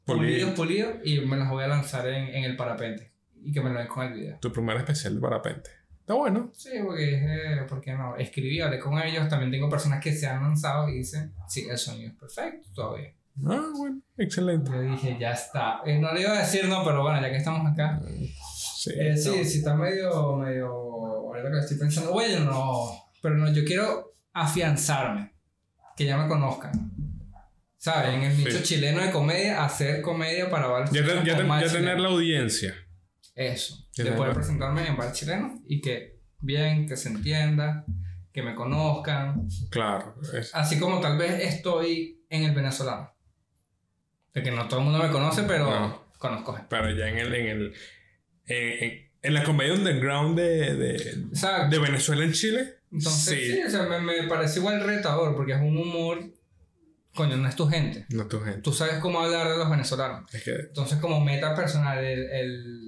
[0.06, 0.54] Pulido.
[0.54, 3.12] pulidos, pulidos, y me las voy a lanzar en, en el parapente.
[3.42, 4.38] Y que me lo den con el video.
[4.40, 5.70] Tu primer especial de parapente.
[6.00, 6.50] Está bueno.
[6.54, 8.16] Sí, porque eh, ¿por qué no?
[8.16, 9.28] Escribí, hablé con ellos.
[9.28, 12.96] También tengo personas que se han lanzado y dicen, sí, el sonido es perfecto, todo
[12.96, 13.14] bien.
[13.46, 14.00] Ah, bueno.
[14.16, 14.70] Excelente.
[14.70, 15.80] Yo dije, ya está.
[15.84, 18.00] Eh, no le iba a decir no, pero bueno, ya que estamos acá.
[18.76, 18.90] Sí.
[18.98, 19.34] Eh, sí, no.
[19.44, 20.68] sí, está medio, medio.
[20.68, 23.10] Ahorita que estoy pensando, bueno, no.
[23.22, 25.34] Pero no, yo quiero afianzarme.
[25.96, 26.72] Que ya me conozcan.
[27.76, 28.14] ¿Sabes?
[28.14, 28.44] En el Sí.
[28.44, 32.74] nicho chileno de comedia, hacer comedia para Ya, te- ya, te- tener la audiencia.
[33.38, 33.86] Eso.
[33.96, 37.84] De poder presentarme en bar chileno y que bien, que se entienda,
[38.32, 39.48] que me conozcan.
[39.70, 40.16] Claro.
[40.34, 43.12] es- Así como tal vez estoy en el venezolano.
[44.34, 46.04] De que no todo el mundo me conoce, pero No.
[46.18, 46.66] conozco gente.
[46.68, 47.34] pero ya en el.
[47.34, 47.74] En, el,
[48.46, 51.14] en, en- en la comedia underground de, de,
[51.70, 52.74] de Venezuela en Chile.
[52.92, 53.62] Entonces, sí, sí.
[53.64, 56.20] o sea, me, me parece igual retador porque es un humor.
[57.14, 58.06] Coño, no es tu gente.
[58.10, 58.60] No tu gente.
[58.62, 60.32] Tú sabes cómo hablar de los venezolanos.
[60.32, 60.52] Es que.
[60.52, 62.87] Entonces, como meta personal, el, el,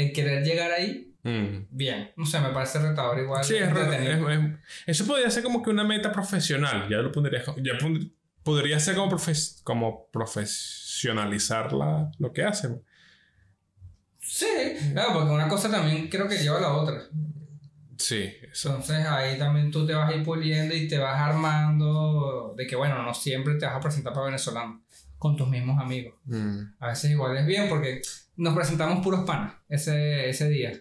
[0.00, 1.66] el querer llegar ahí, mm.
[1.70, 2.10] bien.
[2.16, 3.44] No sé, me parece retador igual.
[3.44, 4.30] Sí, es, re- entretenido.
[4.30, 4.52] es- es-
[4.86, 6.88] eso podría ser como que una meta profesional.
[6.88, 7.42] Ya lo pondría.
[7.62, 12.82] Ya pon- podría ser como, profes- como profesionalizar la, lo que hacen.
[14.18, 14.46] Sí,
[14.92, 17.02] claro, porque una cosa también creo que lleva a la otra.
[17.96, 18.70] Sí, eso.
[18.70, 22.76] Entonces ahí también tú te vas a ir puliendo y te vas armando de que,
[22.76, 24.80] bueno, no siempre te vas a presentar para venezolanos
[25.18, 26.14] con tus mismos amigos.
[26.24, 26.60] Mm.
[26.78, 28.00] A veces igual es bien porque
[28.40, 30.72] nos presentamos puros panas ese, ese día.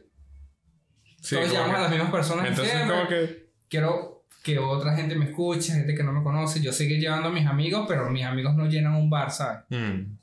[1.21, 2.47] Sí, Todos llamamos a las mismas personas.
[2.47, 2.95] entonces, siempre.
[2.97, 3.49] como que.
[3.67, 6.61] Quiero que otra gente me escuche, gente que no me conoce.
[6.61, 9.63] Yo seguir llevando a mis amigos, pero mis amigos no llenan un bar, ¿sabes?
[9.69, 10.15] mm,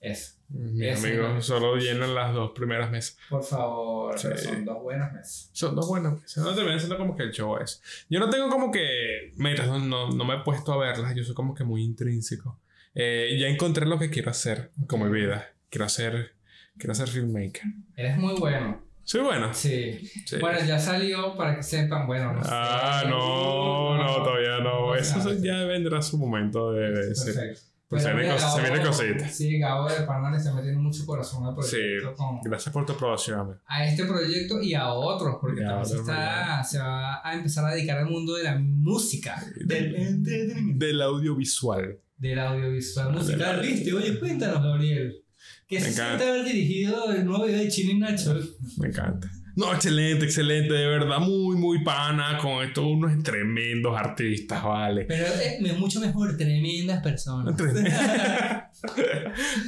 [0.00, 0.34] Eso.
[0.48, 1.42] mis Ese, amigos ¿no?
[1.42, 3.16] solo llenan las dos primeras mesas.
[3.30, 4.28] Por favor, Sí.
[4.36, 5.50] son dos buenas meses.
[5.52, 6.44] Son dos buenas mesas.
[6.44, 7.80] No terminan siendo como que el show es.
[8.10, 11.14] Yo no tengo como que metas, no, no, no me he puesto a verlas.
[11.14, 12.58] Yo soy como que muy intrínseco.
[12.94, 15.46] Eh, ya encontré lo que quiero hacer con mi vida.
[15.70, 16.32] Quiero hacer.
[16.78, 17.62] Quiero ser filmmaker.
[17.96, 18.86] Eres muy bueno.
[19.04, 19.52] Soy bueno.
[19.54, 19.98] Sí.
[20.26, 20.36] Sí.
[20.40, 22.06] Bueno, ya salió para que sepan.
[22.06, 22.50] Bueno, no sé.
[22.52, 24.94] Ah, no, no, todavía no.
[24.94, 25.38] Eso Claro.
[25.40, 27.34] ya vendrá su momento de, de ser.
[27.34, 27.60] Perfecto.
[27.88, 29.34] Pues se viene cos- se viene cositas.
[29.34, 32.14] Sí, Gabo de Pana le está metiendo mucho corazón al Sí, proyecto.
[32.16, 33.60] con- gracias por tu aprobación, amigo.
[33.66, 37.70] a este proyecto y a otros, porque también se, está, se va a empezar a
[37.74, 41.98] dedicar al mundo de la música, del entretenimiento, Del audiovisual.
[42.18, 43.62] del audiovisual musical.
[43.62, 43.92] Del- ¿Viste?
[43.94, 45.24] Oye, cuéntanos, Gabriel.
[45.68, 46.18] ¿Qué Me se encanta.
[46.18, 48.34] siente haber dirigido el nuevo video de Chile y Nacho?
[48.78, 49.30] Me encanta.
[49.56, 55.04] No, excelente, excelente, de verdad, muy, muy pana con estos unos tremendos artistas, vale.
[55.04, 57.60] Pero es me- mucho mejor, tremendas personas.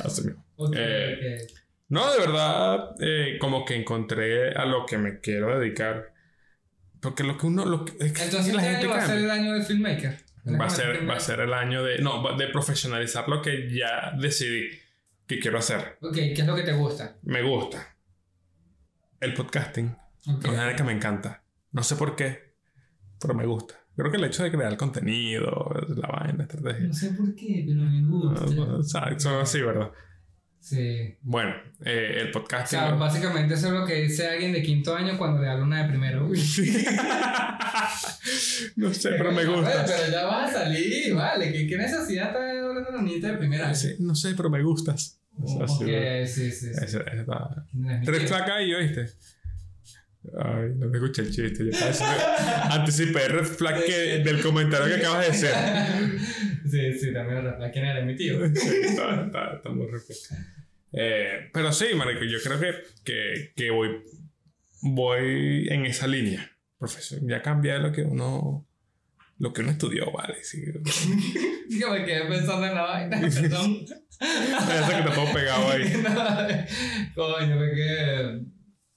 [0.04, 0.44] Así mismo.
[0.56, 1.50] Ok, Eh, ok.
[1.88, 6.12] No, de verdad, eh, como que encontré a lo que me quiero dedicar.
[7.00, 9.08] Porque lo que uno, lo que, es que Entonces, la este gente va a ser
[9.16, 9.24] cambia.
[9.24, 10.18] el año del filmmaker.
[10.60, 14.12] Va a ser, va a ser el año de, no, de profesionalizar lo que ya
[14.18, 14.68] decidí
[15.30, 15.96] que quiero hacer.
[16.02, 17.16] Ok, ¿qué es lo que te gusta?
[17.22, 17.96] Me gusta.
[19.20, 19.94] el podcasting
[20.26, 20.44] Ok.
[20.44, 21.44] es una que me encanta.
[21.72, 22.54] No sé por qué,
[23.20, 23.74] pero me gusta.
[23.96, 26.88] Creo que el hecho de crear contenido, la vaina, estrategia.
[26.88, 28.44] No sé por qué, pero me gusta.
[29.00, 29.92] Ah, Son así, ¿verdad?
[30.58, 31.16] Sí.
[31.22, 32.78] Bueno, eh, el O podcasting.
[32.80, 35.82] sea, básicamente eso es lo que dice alguien de quinto año cuando le habla una
[35.82, 36.26] de primero.
[36.26, 36.38] Uy.
[38.76, 39.84] no sé, pero me gusta.
[39.86, 41.52] Pero ya vas a salir, vale.
[41.52, 45.19] ¿Qué, qué necesidad está hablando una niñita de primera no sé, pero me gustas.
[45.38, 46.26] Ok, Así, ¿verdad?
[46.26, 46.66] sí, sí.
[46.74, 46.84] sí.
[46.84, 49.06] Ese- ese está- No es mi Tres placas ahí, ¿oíste?
[50.38, 51.64] Ay, no te escuché el chiste.
[51.70, 55.54] Yo anticipé el red flag que- del comentario que acabas de hacer.
[56.70, 58.46] Sí, sí, también la quién era mi tío.
[58.54, 59.88] Sí, está, está, está muy.
[60.92, 64.02] Eh, pero sí, marico, yo creo que, que, que voy,
[64.82, 66.48] voy en esa línea.
[66.78, 68.68] Profesor, ya cambié lo que uno,
[69.40, 70.36] lo que uno estudió, ¿vale?
[70.44, 70.62] Sí.
[71.80, 73.78] Yo me quedé pensando en la vaina, perdón.
[74.20, 75.92] Eso que te pongo pegado ahí.
[77.16, 78.42] No, Coño, me quedé.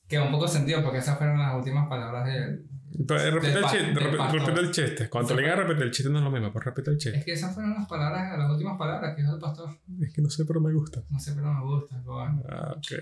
[0.08, 2.60] Que un poco sentido porque esas fueron las últimas palabras de.
[3.08, 5.10] Pero, repite, el chiste, repite, el chiste.
[5.10, 7.24] Cuando te digan repetir el chiste no es lo mismo, pues repite el Es chiste.
[7.26, 9.70] que esas fueron las palabras, las últimas palabras que dijo el pastor.
[10.02, 11.02] Es que no sé, pero me gusta.
[11.10, 12.02] No sé, pero me gusta.
[12.04, 12.44] coño.
[12.50, 13.02] Ah, ok.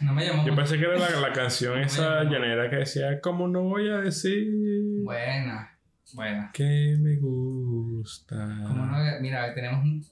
[0.00, 0.46] No me llamó.
[0.46, 3.98] Yo pensé que era la, la canción esa llanera que decía, ¿cómo no voy a
[3.98, 4.46] decir
[5.04, 5.75] Buena,
[6.14, 6.50] buena.
[6.52, 8.36] que me gusta?
[8.66, 8.98] ¿Cómo no?
[9.20, 10.04] Mira, tenemos un,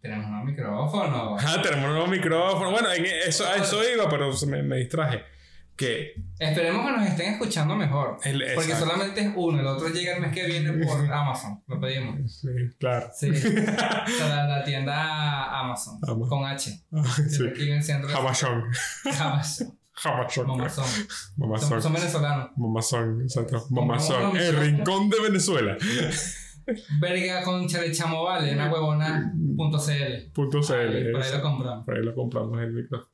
[0.00, 1.36] tenemos un micrófono.
[1.40, 2.70] Ah, tenemos un nuevo micrófono.
[2.70, 5.22] Bueno, en eso, a eso iba, pero me, me distraje.
[5.74, 8.18] Que Esperemos que nos estén escuchando mejor.
[8.24, 8.86] el, Porque exacto.
[8.86, 11.62] solamente es uno, el otro llega el mes que viene por Amazon.
[11.66, 12.40] Lo pedimos.
[12.40, 13.10] Sí, claro.
[13.14, 13.30] Sí.
[13.32, 15.98] O sea, la, la tienda Amazon.
[16.02, 16.28] Amazon.
[16.28, 16.78] Con H.
[16.92, 17.46] Ah, sí.
[17.48, 18.06] Aquí en el centro.
[18.08, 18.64] de- Jamachón.
[19.18, 19.78] Amazon.
[19.94, 20.46] Jamachón.
[20.46, 20.84] Mamazón.
[20.86, 21.82] Son, Mamazón.
[21.82, 22.50] son venezolanos.
[22.56, 23.66] Mamazón, exacto.
[23.70, 24.22] Mamazón.
[24.22, 24.40] Mamazón.
[24.40, 25.76] El rincón de Venezuela.
[27.00, 30.30] Verga con chamo vale, una huevona punto CL.
[30.32, 30.74] Punto CL.
[30.74, 31.84] Ahí, por ahí lo compramos.
[31.84, 33.10] Por ahí lo compramos el micrófono.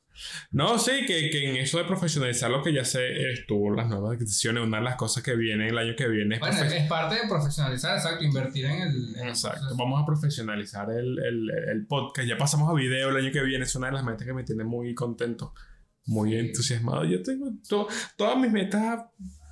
[0.51, 4.15] No, sí, que, que en eso de profesionalizar lo que ya sé estuvo las nuevas
[4.15, 4.61] adquisiciones.
[4.63, 7.21] Una de las cosas que viene el año que viene es Bueno, es parte de
[7.29, 9.15] profesionalizar, exacto, invertir en el.
[9.15, 12.27] en- Exacto, vamos a profesionalizar el, el, el podcast.
[12.27, 13.63] Ya pasamos a video el año que viene.
[13.63, 15.53] Es una de las metas que me tiene muy contento,
[16.09, 17.05] muy entusiasmado.
[17.05, 19.03] Yo tengo to- todas mis metas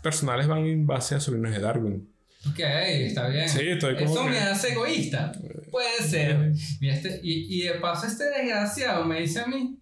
[0.04, 2.14] personales van en base a sobrinos de Darwin.
[2.50, 3.48] Ok, está bien.
[3.50, 5.32] Sí, estoy como Eso que- me hace egoísta.
[5.72, 6.52] Puede ser.
[6.80, 9.78] Mira, este, y, y de paso, este desgraciado me dice a mí.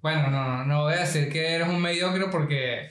[0.00, 2.90] Bueno, no, no, no voy a decir que eres un mediocre porque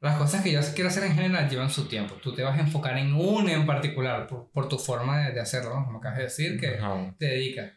[0.00, 2.14] las cosas que yo quiero hacer en general llevan su tiempo.
[2.22, 5.40] Tú te vas a enfocar en una en particular por, por tu forma de, de
[5.40, 5.84] hacerlo, ¿no?
[5.84, 7.14] Como acabas de decir, que Ajá.
[7.18, 7.72] te dedicas.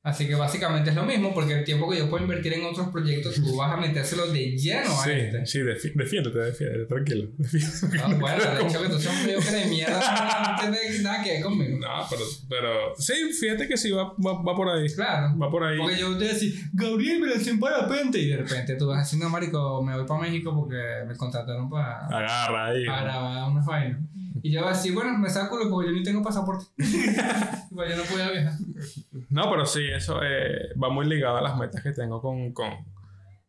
[0.00, 2.88] Así que básicamente es lo mismo, porque el tiempo que yo puedo invertir en otros
[2.88, 5.44] proyectos, tú vas a metérselo de lleno a Sí, este.
[5.46, 7.28] sí, defi- defiéndete, defiéndete, tranquilo.
[7.36, 7.98] defiéndete.
[8.02, 11.42] Ah, bueno, el hecho que tú seas un mediocre de mierda no nada que ver
[11.42, 11.78] conmigo.
[11.78, 14.88] No, pero, pero sí, fíjate que sí, va, va, va por ahí.
[14.94, 15.36] Claro.
[15.36, 15.76] Va por ahí.
[15.78, 18.18] Porque yo te decía, Gabriel, me lancé en parapente.
[18.18, 22.06] Y de repente tú vas haciendo, marico, me voy para México porque me contrataron para,
[22.06, 22.86] Agarra ahí.
[22.86, 24.00] para grabar unas vainas.
[24.40, 26.66] Y yo así, bueno, me saco culo porque yo ni tengo pasaporte.
[26.78, 28.52] pues yo no podía viajar.
[29.30, 32.70] No, pero sí, eso eh, va muy ligado a las metas que tengo con, con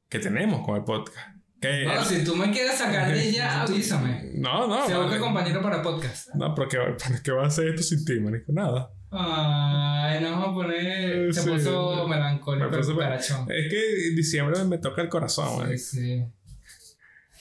[0.09, 1.17] que tenemos con el podcast.
[1.61, 4.31] Que, No, si tú me quieres sacar de ella, avísame.
[4.35, 4.87] no, no.
[4.87, 6.29] Se busca compañero para podcast.
[6.35, 8.51] No, pero ¿qué, pero ¿qué va a hacer esto sin ti, manico?
[8.51, 8.91] Nada.
[9.11, 11.33] Ay, nos vamos a poner.
[11.33, 11.49] Se Sí.
[11.49, 13.47] puso melancólico, Me puso- el.
[13.49, 16.25] Es que en diciembre me toca el corazón, Sí, sí.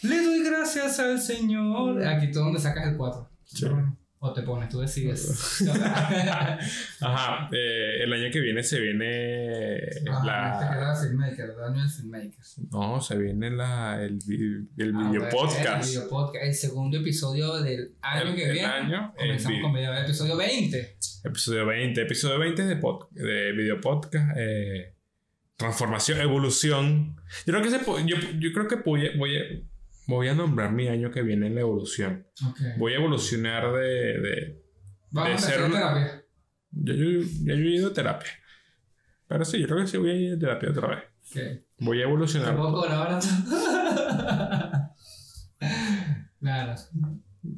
[0.02, 2.06] Le doy gracias al Señor.
[2.06, 3.28] Aquí tú donde sacas el 4.
[3.44, 3.66] Sí.
[4.20, 5.62] O te pones, tú decides.
[7.00, 10.76] Ajá, eh, el año que viene se viene Ah, este que la...
[10.76, 12.30] era filmmaker, el año del filmmaker.
[12.72, 14.18] No, se viene la, el,
[14.76, 15.84] el Ah, video podcast.
[15.84, 18.66] El video podcast, el segundo episodio del año El- que el viene.
[18.66, 20.96] año, el Comenzamos con video, episodio 20.
[21.24, 22.02] Episodio 20.
[22.02, 24.36] Episodio 20 de, pod- de video podcast.
[24.36, 24.94] eh,
[25.56, 27.16] transformación, evolución.
[27.46, 29.67] Yo creo que, se, yo, yo creo que voy, voy,
[30.08, 32.26] voy a nombrar mi año que viene en la evolución.
[32.50, 32.72] Okay.
[32.78, 34.18] Voy a evolucionar de...
[34.20, 34.62] de
[35.12, 36.24] Vamos a de ser hacer un- terapia.
[36.72, 38.30] yo, yo, yo he ido a terapia.
[39.28, 41.04] Pero sí, yo creo que sí voy a ir a terapia otra vez.
[41.30, 41.64] Okay.
[41.78, 42.56] Voy a ¿Te evolucionar.
[42.56, 43.26] cobrar barato?
[46.40, 46.74] Claro.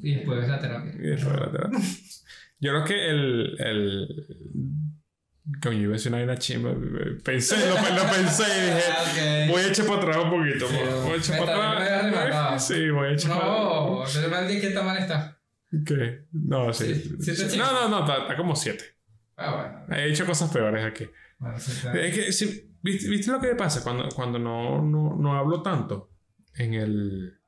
[0.03, 0.93] Y después la terapia.
[0.95, 1.79] Y después de la terapia.
[2.61, 3.57] Yo creo que el...
[3.59, 4.27] el
[5.63, 6.75] Coño, iba a decir una chimba.
[7.25, 8.83] Pensé, lo, lo pensé y dije...
[8.93, 9.05] Ah,
[9.47, 9.51] ok.
[9.51, 10.69] Voy a echar para atrás un poquito.
[10.69, 12.67] Sí, voy a echar para está- atrás.
[12.69, 15.39] Sí, voy a echar para No, pero mal día que tan mal está.
[15.87, 16.25] ¿Qué?
[16.33, 17.17] No, sí.
[17.21, 18.85] Siete no, no, no, está, está como siete.
[19.37, 20.01] Ah, bueno.
[20.03, 21.09] He hecho cosas peores aquí.
[21.39, 21.99] Bueno, sí, está.
[21.99, 25.63] Es que, sí, ¿viste, viste lo que me pasa cuando, cuando no, no, no hablo
[25.63, 26.11] tanto?
[26.55, 27.39] En el.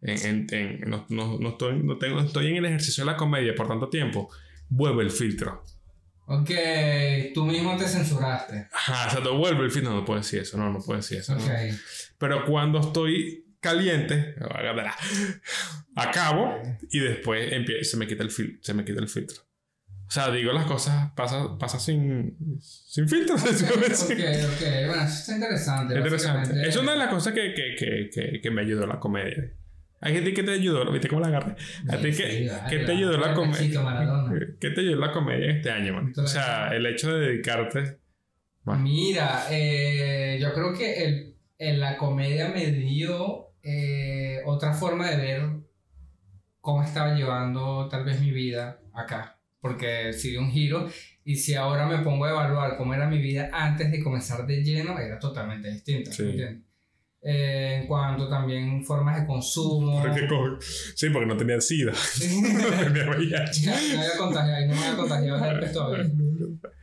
[0.00, 3.16] En, en, en- no, no, no estoy, no tengo, estoy en el ejercicio de la
[3.16, 4.30] comedia por tanto tiempo.
[4.68, 5.64] Vuelve el filtro.
[6.26, 6.50] Ok,
[7.34, 8.68] tú mismo te censuraste.
[8.72, 9.84] Ajá, o sea, te vuelve el fin.
[9.84, 11.34] No, no puedo decir eso, no, no puedo decir eso.
[11.34, 11.44] no.
[11.44, 11.50] Ok.
[12.18, 14.34] Pero cuando estoy caliente,
[15.96, 16.54] acabo
[16.90, 19.42] y después empie- se me quita el fil- se me quita el filtro.
[20.06, 23.34] O sea, digo las cosas, pasa, pasa sin, sin filtro.
[23.36, 24.60] Ok, ok, ok.
[24.86, 25.94] Bueno, eso está interesante.
[25.96, 26.68] Interesante.
[26.68, 29.52] Es una de las cosas que, que, que, que, que me ayudó la comedia.
[30.04, 31.54] Hay gente que te ayudó, ¿viste cómo la agarré?
[31.88, 33.80] A ti que, que te ayudó la comedia.
[34.60, 36.12] ¿Qué te ayudó la comedia este año, man?
[36.16, 37.98] O sea, el hecho de dedicarte.
[38.64, 38.82] Bueno.
[38.82, 45.16] Mira, eh, yo creo que el, en la comedia me dio eh, otra forma de
[45.16, 45.42] ver
[46.60, 49.38] cómo estaba llevando tal vez mi vida acá.
[49.60, 50.88] Porque si dio un giro
[51.24, 54.64] y si ahora me pongo a evaluar cómo era mi vida antes de comenzar de
[54.64, 56.10] lleno, era totalmente distinta.
[56.10, 56.24] Sí.
[56.24, 56.71] ¿me entiendes?
[57.24, 60.02] Eh, en cuanto también formas de consumo.
[60.96, 61.92] Sí, porque no tenía sida.
[61.92, 63.60] no tenía VIH.
[63.62, 66.10] Ya, no había contagiado, no me había contagiado el herpes todavía.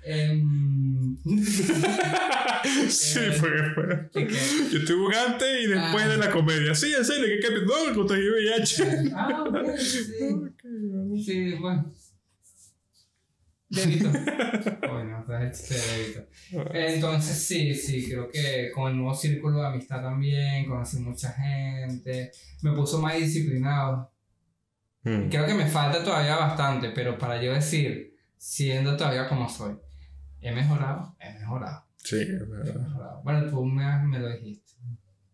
[0.05, 1.17] Em,
[2.89, 4.09] sí, Eh, porque fue.
[4.71, 6.07] Yo estuve antes y después Ah.
[6.09, 6.73] de la comedia.
[6.73, 9.11] Sí, en serio, que que no, contagié VIH.
[9.15, 10.03] Ah, ok, sí.
[11.25, 11.91] Sí, bueno.
[13.69, 14.09] Débito.
[14.89, 16.73] Bueno, es el chiste de débito.
[16.73, 22.31] Entonces, sí, sí, creo que con el nuevo círculo de amistad también, conocí mucha gente,
[22.63, 24.11] me puso más disciplinado.
[25.03, 25.29] Mm.
[25.29, 29.77] Creo que me falta todavía bastante, pero para yo decir, siendo todavía como soy,
[30.41, 32.75] he mejorado, he mejorado, Sí, es he verdad.
[32.81, 33.21] mejorado.
[33.23, 34.68] Bueno, tú me, me lo dijiste.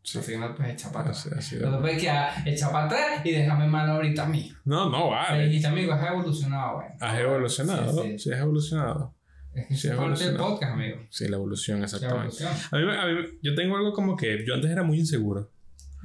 [0.06, 0.20] Sí.
[0.20, 1.28] Al final, pues echa para atrás.
[1.36, 4.28] Así Lo que pasa es que ah, echa para atrás y déjame mal ahorita a
[4.28, 4.54] mí.
[4.66, 5.48] No, no, vale.
[5.48, 6.88] dijiste, amigo, has evolucionado, güey.
[7.00, 8.04] Has evolucionado.
[8.04, 8.32] Sí, Sí, sí.
[8.34, 9.16] has evolucionado.
[9.56, 10.98] Es que Sí, es parte del podcast, amigo.
[11.10, 12.44] Sí, la evolución, La exactamente.
[12.44, 12.52] evolución.
[12.72, 12.84] A mí,
[13.16, 15.50] a mí- yo tengo algo como que yo antes era muy inseguro.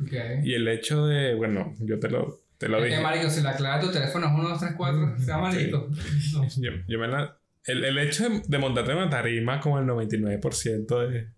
[0.03, 0.13] Ok.
[0.45, 3.01] Y el hecho de, bueno, yo te lo, te lo dije.
[3.01, 5.89] marico, si la clave de tu teléfono es 1, 2, 3, 4, sea marico.
[6.35, 6.49] No.
[6.57, 7.37] Yo, yo me la-
[7.67, 11.29] el, el hecho de, de montarte en una tarima como el 99% de...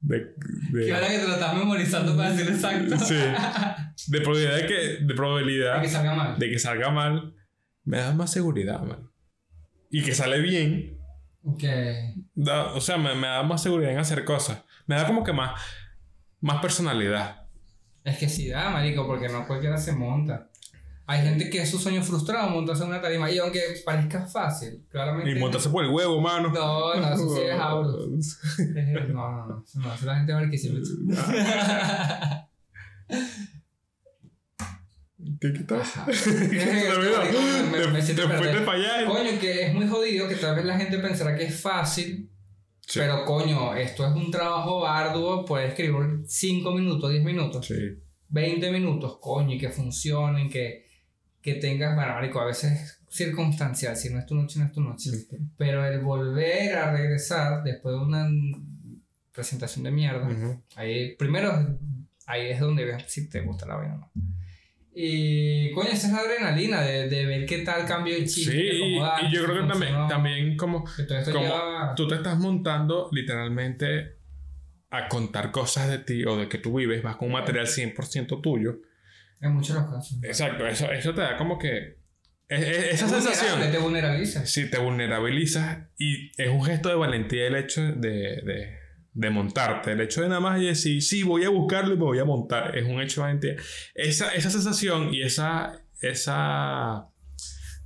[0.00, 0.34] de,
[0.72, 2.96] de Que ahora que te lo estás memorizando para decir exacto.
[2.98, 3.14] Sí.
[4.12, 6.38] de probabilidad de que, de probabilidad que salga mal.
[6.38, 7.34] de que salga mal,
[7.84, 9.10] me da más seguridad, man.
[9.90, 10.98] Y que sale bien,
[11.42, 11.62] Ok.
[12.34, 14.62] da- o sea, me, me da más seguridad en hacer cosas.
[14.86, 15.60] Me da como que más,
[16.40, 17.46] más personalidad.
[18.04, 20.48] Es que sí da, marico, porque no cualquiera se monta.
[21.10, 23.30] Hay gente que es su sueño frustrado montarse en una tarima.
[23.30, 25.30] Y aunque parezca fácil, claramente.
[25.30, 26.50] Y montarse por el huevo, mano.
[26.52, 27.98] No, no, eso sí es auro.
[28.76, 29.64] Eh, No, no, no.
[29.74, 30.70] No, la gente va que sí.
[35.40, 35.94] ¿Qué quitas?
[36.06, 39.06] Me, siento te fuiste para allá.
[39.06, 42.30] Coño, que es muy jodido que tal vez la gente pensará que es fácil,
[42.80, 42.98] Sí.
[43.00, 47.74] pero coño, esto es un trabajo arduo, puedes escribir 5 minutos, 10 minutos, Sí.
[48.28, 50.87] 20 minutos, coño, y que funcionen, que,
[51.42, 54.72] que tengas, bueno, marico, a veces es circunstancial, si no es tu noche, no es
[54.72, 55.10] tu noche,
[55.56, 58.28] pero el volver a regresar después de una
[59.32, 60.62] presentación de mierda, Ujú.
[60.76, 61.78] Ahí, primero,
[62.26, 64.10] ahí es donde ves si te gusta la vaina o no.
[65.00, 68.74] Y, coño, esa es la adrenalina de, de ver qué tal cambio el Sí, chiste.
[68.74, 68.98] y,
[69.30, 71.94] yo creo que también, también como como lleva...
[71.94, 74.16] tú te estás montando literalmente
[74.90, 78.40] a contar cosas de ti o de que tú vives, vas con un material 100%
[78.42, 78.80] tuyo.
[79.40, 80.18] En muchos de los casos.
[80.22, 81.98] Exacto, eso, eso te da como que...
[82.48, 83.70] es- es- esa Es sensación...
[83.70, 84.44] Te vulnerabiliza.
[84.46, 88.78] Sí, te vulnerabilizas y es un gesto de valentía el hecho de, de,
[89.12, 89.92] de montarte.
[89.92, 92.76] El hecho de nada más decir, sí, voy a buscarlo y me voy a montar.
[92.76, 93.56] Es un hecho de valentía.
[93.94, 97.06] Esa, esa sensación y esa, esa...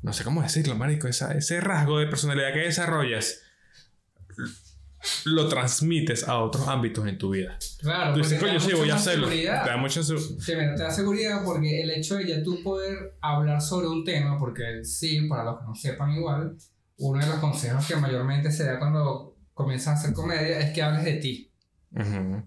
[0.03, 1.07] No sé cómo decirlo, marico.
[1.07, 3.43] Esa, ese rasgo de personalidad que desarrollas
[5.25, 7.59] lo transmites a otros ámbitos en tu vida.
[7.81, 9.27] Claro, Tú dices, te coño, da sí, voy a hacerlo.
[9.29, 9.67] Te seguridad.
[9.67, 13.61] da mucha su- Sí, te da seguridad porque el hecho de ya tú poder hablar
[13.61, 16.57] sobre un tema, porque sí, para los que no sepan igual,
[16.99, 20.83] uno de los consejos que mayormente se da cuando comienzas a hacer comedia es que
[20.83, 21.51] hables de ti.
[21.95, 22.43] Ujú.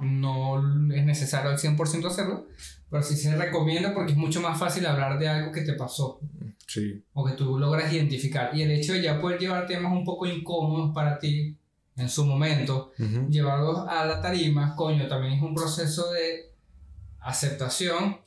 [0.00, 2.48] no es necesario al 100% hacerlo,
[2.90, 6.18] pero sí se recomienda porque es mucho más fácil hablar de algo que te pasó
[6.66, 7.04] Sí.
[7.12, 8.50] o que tú logras identificar.
[8.56, 11.56] Y el hecho de ya poder llevar temas un poco incómodos para ti
[11.96, 13.28] en su momento, Ujú.
[13.30, 16.52] llevarlos a la tarima, coño, también es un proceso de
[17.20, 18.18] aceptación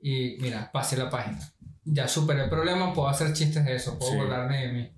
[0.00, 1.38] y mira, pase la página.
[1.84, 4.18] Ya superé el problema, puedo hacer chistes de eso, puedo Sí.
[4.18, 4.92] burlarme de mí.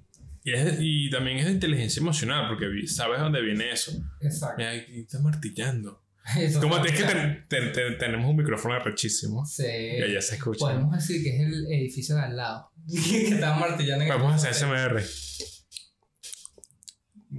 [0.45, 3.93] Y, es- y también es de inteligencia emocional, porque sabes dónde viene eso.
[4.21, 4.57] Exacto.
[4.59, 6.03] Mira, aquí está martillando.
[6.39, 9.45] Eso Como está- es que ten- ten- ten- tenemos un micrófono rechísimo.
[9.47, 9.65] Sí.
[9.67, 10.59] Y allá se escucha.
[10.59, 12.71] Podemos decir que es el edificio de al lado.
[13.11, 15.03] que estaba martillando en el- Vamos a hacer SMR.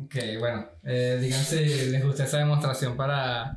[0.04, 0.66] Ok, bueno.
[0.84, 1.56] Eh, digan si
[1.92, 3.56] les gusta esa demostración para.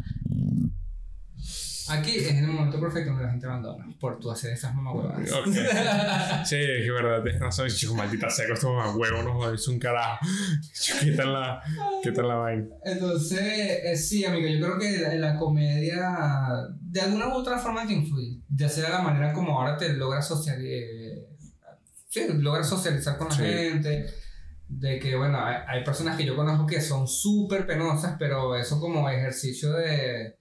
[1.91, 5.17] Aquí es el momento perfecto donde la gente abandona por tu hacer esas mamahuevas.
[5.33, 5.47] Ok.
[6.45, 7.67] Sí, es que verdad, tienes razón.
[7.71, 10.19] Chico, maldita seco, esto más huevo, no joder, es un carajo.
[11.01, 11.63] ¿Qué tal la,
[12.03, 12.67] qué tal la vaina?
[12.85, 13.41] Entonces,
[13.85, 16.11] eh, sí, amigo, yo creo que la, la comedia
[16.79, 18.39] de alguna u otra forma te influye.
[18.55, 21.25] Ya sea la manera como ahora te logras socializar,
[22.11, 23.43] sí, logras socializar con la Sí.
[23.45, 24.07] gente.
[24.69, 28.79] De que, bueno, hay, hay personas que yo conozco que son súper penosas, pero eso
[28.81, 30.37] como ejercicio de,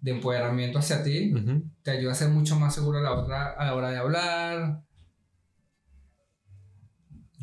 [0.00, 1.62] de empoderamiento hacia ti Ujú.
[1.82, 4.82] te ayuda a ser mucho más seguro a la, otra, a la hora de hablar.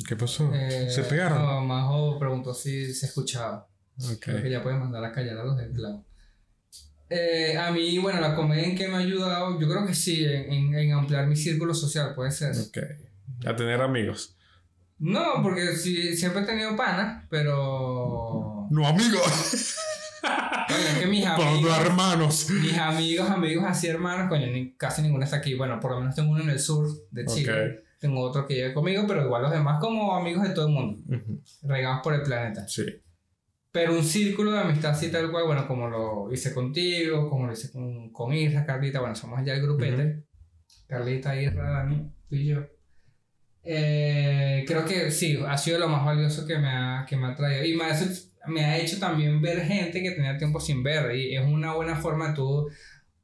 [0.08, 0.52] ¿Qué pasó?
[0.54, 1.42] Eh, ¿Se pegaron?
[1.42, 3.68] No, Majo preguntó si se escuchaba.
[3.98, 4.20] Ok.
[4.20, 6.06] Creo que ya puedes mandar a callar a los del lado.
[7.10, 10.26] Eh, a mí, bueno, la comedia en que me ha ayudado, yo creo que sí,
[10.26, 12.52] en, en- en ampliar mi círculo social, puede ser.
[12.58, 12.78] Ok.
[13.48, 14.35] A tener amigos.
[14.98, 18.68] No, porque sí, siempre he tenido panas, pero.
[18.72, 19.76] No, amigos.
[20.68, 22.50] Coño, es que mis amigos, hermanos.
[22.50, 25.54] mis amigos, amigos así hermanos, coño, ni- casi ninguno está aquí.
[25.56, 27.84] Bueno, por lo menos tengo uno en el sur de Chile.
[28.00, 31.00] Tengo otro que vive conmigo, pero igual los demás como amigos de todo el mundo,
[31.08, 31.42] Ujú.
[31.64, 32.68] regados por el planeta.
[32.68, 32.86] Sí.
[33.72, 37.54] Pero un círculo de amistad así tal cual, bueno, como lo hice contigo, como lo
[37.54, 40.24] hice con, con Isra, Carlita, bueno, somos ya el grupete.
[40.88, 42.62] Carlita, Isra, Dani, tú y yo.
[43.66, 47.36] Eh, creo que sí, ha sido lo más valioso que me ha, que me ha
[47.36, 47.66] traído.
[47.66, 48.00] Y me ha,
[48.48, 51.16] me ha hecho también ver gente que tenía tiempo sin ver.
[51.16, 52.70] Y es una buena forma tú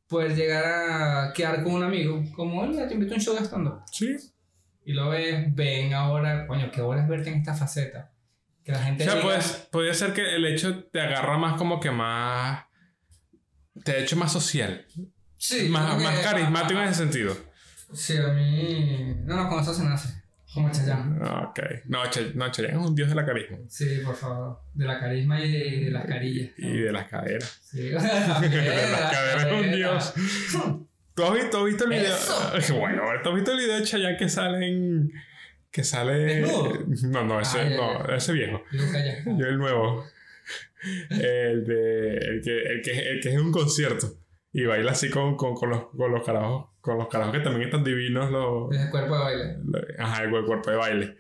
[0.07, 2.23] poder llegar a quedar con un amigo.
[2.35, 4.17] Como, oye, te invito a un show de stand Sí.
[4.83, 8.11] Y lo ves, ven ahora, coño, qué hora es verte en esta faceta.
[8.63, 11.79] Que la gente O sea, pues, podría ser que el hecho te agarra más como
[11.79, 12.65] que más...
[13.83, 14.85] Te ha hecho más social.
[15.37, 17.35] Sí, más, más carismático en ese sentido.
[17.93, 19.15] Sí, a mí.
[19.23, 20.20] No, no, con eso se nace.
[20.53, 21.17] Como Chayanne.
[21.23, 21.59] Ok.
[21.85, 23.57] No, Ch no Chayanne es un dios de la carisma.
[23.69, 24.59] Sí, por favor.
[24.73, 26.51] De la carisma y de, de las carillas.
[26.57, 27.59] Y de las caderas.
[27.63, 27.81] Sí.
[27.89, 30.13] De las caderas es un dios.
[31.13, 32.15] ¿Tú has visto, has visto el video?
[32.57, 32.75] Eso.
[32.79, 35.11] Bueno, ¿tú has visto el video de Chayanne que sale en...
[35.71, 36.41] Que sale...
[36.41, 38.15] No, no, ese, Ah, ya, no, ya.
[38.15, 38.61] ese viejo.
[38.91, 39.23] Calla.
[39.25, 40.05] Yo el nuevo.
[41.11, 42.17] El de.
[42.17, 44.07] El que, el que, el que es en un concierto.
[44.51, 46.70] Y baila así con, con, con, los, con los carajos.
[46.82, 48.32] Con los carajos que también están divinos.
[48.32, 49.55] Los, el cuerpo de baile.
[49.99, 51.17] ajá, el cuerpo de baile.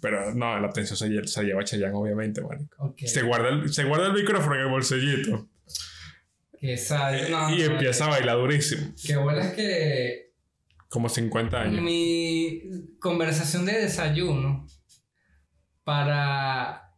[0.00, 2.74] Pero no, la atención se, lle- se lleva a Chayanne, obviamente, marico.
[2.82, 2.98] Ok.
[3.04, 5.48] Se, guarda el, se guarda el micrófono en el bolsillito.
[6.58, 7.28] Que sabe.
[7.28, 8.94] No, y no, empieza a bailar durísimo.
[9.06, 10.32] Que bueno es que
[10.88, 11.82] Como 50 años.
[11.82, 12.62] mi
[13.00, 14.66] conversación de desayuno
[15.84, 16.90] para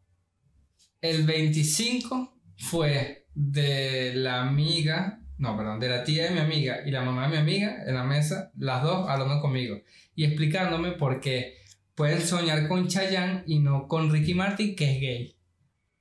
[1.01, 6.91] el 25 fue de la amiga, no, perdón, de la tía de mi amiga y
[6.91, 9.81] la mamá de mi amiga en la mesa, las dos hablando conmigo
[10.15, 11.57] y explicándome por qué
[11.95, 15.37] pueden soñar con Chayanne y no con Ricky Martin, que es gay.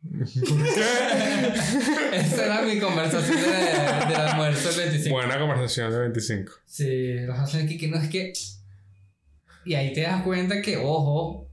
[2.13, 3.47] Esa era mi conversación de,
[4.11, 5.15] del almuerzo del 25.
[5.15, 6.51] Buena conversación de 25.
[6.65, 8.34] Sí, los hacen aquí que no es que.
[9.65, 11.49] Y ahí te das cuenta que, ojo,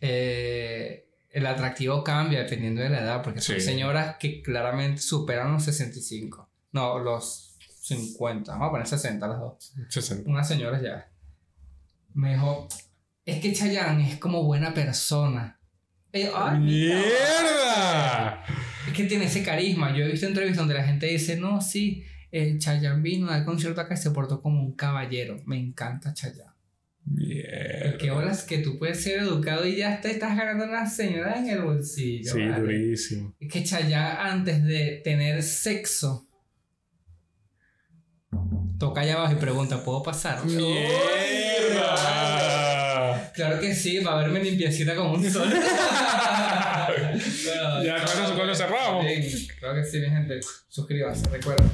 [0.00, 3.60] eh, el atractivo cambia dependiendo de la edad, porque son Sí.
[3.62, 6.45] señoras que claramente superan los 65.
[6.76, 8.52] No, los 50.
[8.52, 9.72] Vamos a poner 60 las dos.
[9.88, 10.28] 60.
[10.28, 11.10] Unas señoras ya.
[12.12, 12.68] Me dijo,
[13.24, 15.58] es que Chayanne es como buena persona.
[16.12, 18.44] Y yo, "Ay, mira, ¡Mierda!
[18.86, 19.96] es que tiene ese carisma.
[19.96, 23.80] Yo he visto entrevistas donde la gente dice, no, sí, eh, Chayanne vino al concierto
[23.80, 25.40] acá y se portó como un caballero.
[25.46, 26.52] Me encanta Chayanne.
[27.06, 27.96] Mierda.
[27.98, 31.48] Qué horas que tú puedes ser educado y ya te estás ganando una señora en
[31.48, 32.32] el bolsillo.
[32.34, 32.60] Sí, ¿vale?
[32.60, 33.34] durísimo.
[33.40, 36.25] Es que Chayanne antes de tener sexo
[38.78, 40.44] toca allá abajo y pregunta, ¿puedo pasar?
[40.44, 40.92] ¡Mierda!
[43.34, 45.52] Claro que sí, va a verme limpiecita como un sol.
[47.84, 49.04] Ya, con eso- con cerramos.
[49.04, 49.22] Bien,
[49.58, 50.40] Claro que sí, mi gente.
[50.68, 51.70] Suscríbanse, recuerden.